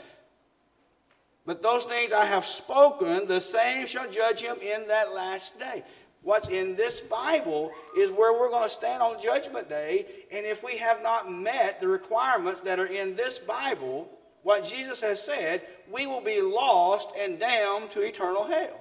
But 1.45 1.63
those 1.63 1.85
things 1.85 2.13
I 2.13 2.25
have 2.25 2.45
spoken, 2.45 3.27
the 3.27 3.41
same 3.41 3.87
shall 3.87 4.09
judge 4.11 4.43
him 4.43 4.57
in 4.61 4.87
that 4.89 5.13
last 5.13 5.59
day. 5.59 5.83
What's 6.23 6.49
in 6.49 6.77
this 6.77 7.01
Bible 7.01 7.73
is 7.99 8.13
where 8.13 8.39
we're 8.39 8.51
going 8.51 8.63
to 8.63 8.71
stand 8.71 9.03
on 9.03 9.21
Judgment 9.21 9.69
Day, 9.69 10.07
and 10.31 10.47
if 10.47 10.63
we 10.63 10.77
have 10.77 11.03
not 11.03 11.33
met 11.33 11.81
the 11.81 11.89
requirements 11.89 12.61
that 12.61 12.79
are 12.79 12.87
in 12.87 13.17
this 13.17 13.41
Bible, 13.41 14.09
what 14.45 14.65
Jesus 14.65 15.01
has 15.01 15.21
said, 15.21 15.63
we 15.91 16.07
will 16.07 16.21
be 16.21 16.41
lost 16.41 17.11
and 17.19 17.41
damned 17.41 17.91
to 17.91 18.03
eternal 18.03 18.45
hell. 18.45 18.81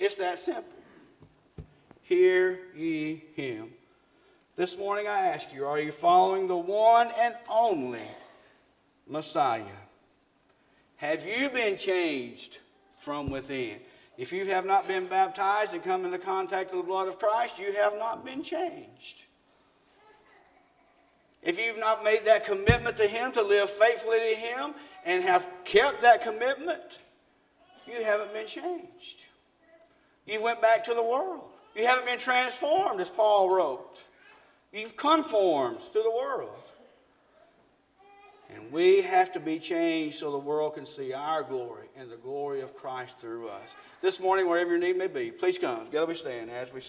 It's 0.00 0.16
that 0.16 0.40
simple. 0.40 0.64
Hear 2.02 2.58
ye 2.74 3.22
him. 3.34 3.72
This 4.56 4.76
morning 4.76 5.06
I 5.06 5.28
ask 5.28 5.54
you, 5.54 5.64
are 5.64 5.78
you 5.78 5.92
following 5.92 6.48
the 6.48 6.56
one 6.56 7.08
and 7.18 7.36
only 7.48 8.00
Messiah? 9.06 9.62
Have 11.02 11.26
you 11.26 11.50
been 11.50 11.76
changed 11.76 12.60
from 12.96 13.28
within? 13.28 13.80
If 14.16 14.32
you 14.32 14.46
have 14.46 14.64
not 14.64 14.86
been 14.86 15.06
baptized 15.06 15.74
and 15.74 15.82
come 15.82 16.04
into 16.04 16.16
contact 16.16 16.70
with 16.70 16.82
the 16.82 16.86
blood 16.86 17.08
of 17.08 17.18
Christ, 17.18 17.58
you 17.58 17.72
have 17.72 17.94
not 17.98 18.24
been 18.24 18.40
changed. 18.40 19.24
If 21.42 21.58
you've 21.58 21.80
not 21.80 22.04
made 22.04 22.24
that 22.26 22.46
commitment 22.46 22.96
to 22.98 23.08
Him, 23.08 23.32
to 23.32 23.42
live 23.42 23.68
faithfully 23.68 24.20
to 24.20 24.40
Him, 24.40 24.74
and 25.04 25.24
have 25.24 25.48
kept 25.64 26.02
that 26.02 26.22
commitment, 26.22 27.02
you 27.84 28.04
haven't 28.04 28.32
been 28.32 28.46
changed. 28.46 29.26
You 30.24 30.40
went 30.40 30.62
back 30.62 30.84
to 30.84 30.94
the 30.94 31.02
world. 31.02 31.42
You 31.74 31.84
haven't 31.84 32.06
been 32.06 32.20
transformed, 32.20 33.00
as 33.00 33.10
Paul 33.10 33.52
wrote. 33.52 34.04
You've 34.72 34.96
conformed 34.96 35.80
to 35.80 36.00
the 36.00 36.12
world. 36.12 36.61
And 38.54 38.70
we 38.70 39.00
have 39.02 39.32
to 39.32 39.40
be 39.40 39.58
changed 39.58 40.18
so 40.18 40.30
the 40.30 40.38
world 40.38 40.74
can 40.74 40.84
see 40.84 41.14
our 41.14 41.42
glory 41.42 41.88
and 41.96 42.10
the 42.10 42.16
glory 42.16 42.60
of 42.60 42.76
Christ 42.76 43.18
through 43.18 43.48
us. 43.48 43.76
This 44.02 44.20
morning, 44.20 44.46
wherever 44.46 44.70
your 44.70 44.78
need 44.78 44.98
may 44.98 45.06
be, 45.06 45.30
please 45.30 45.58
come. 45.58 45.86
Together 45.86 46.06
we 46.06 46.14
stand 46.14 46.50
as 46.50 46.74
we. 46.74 46.82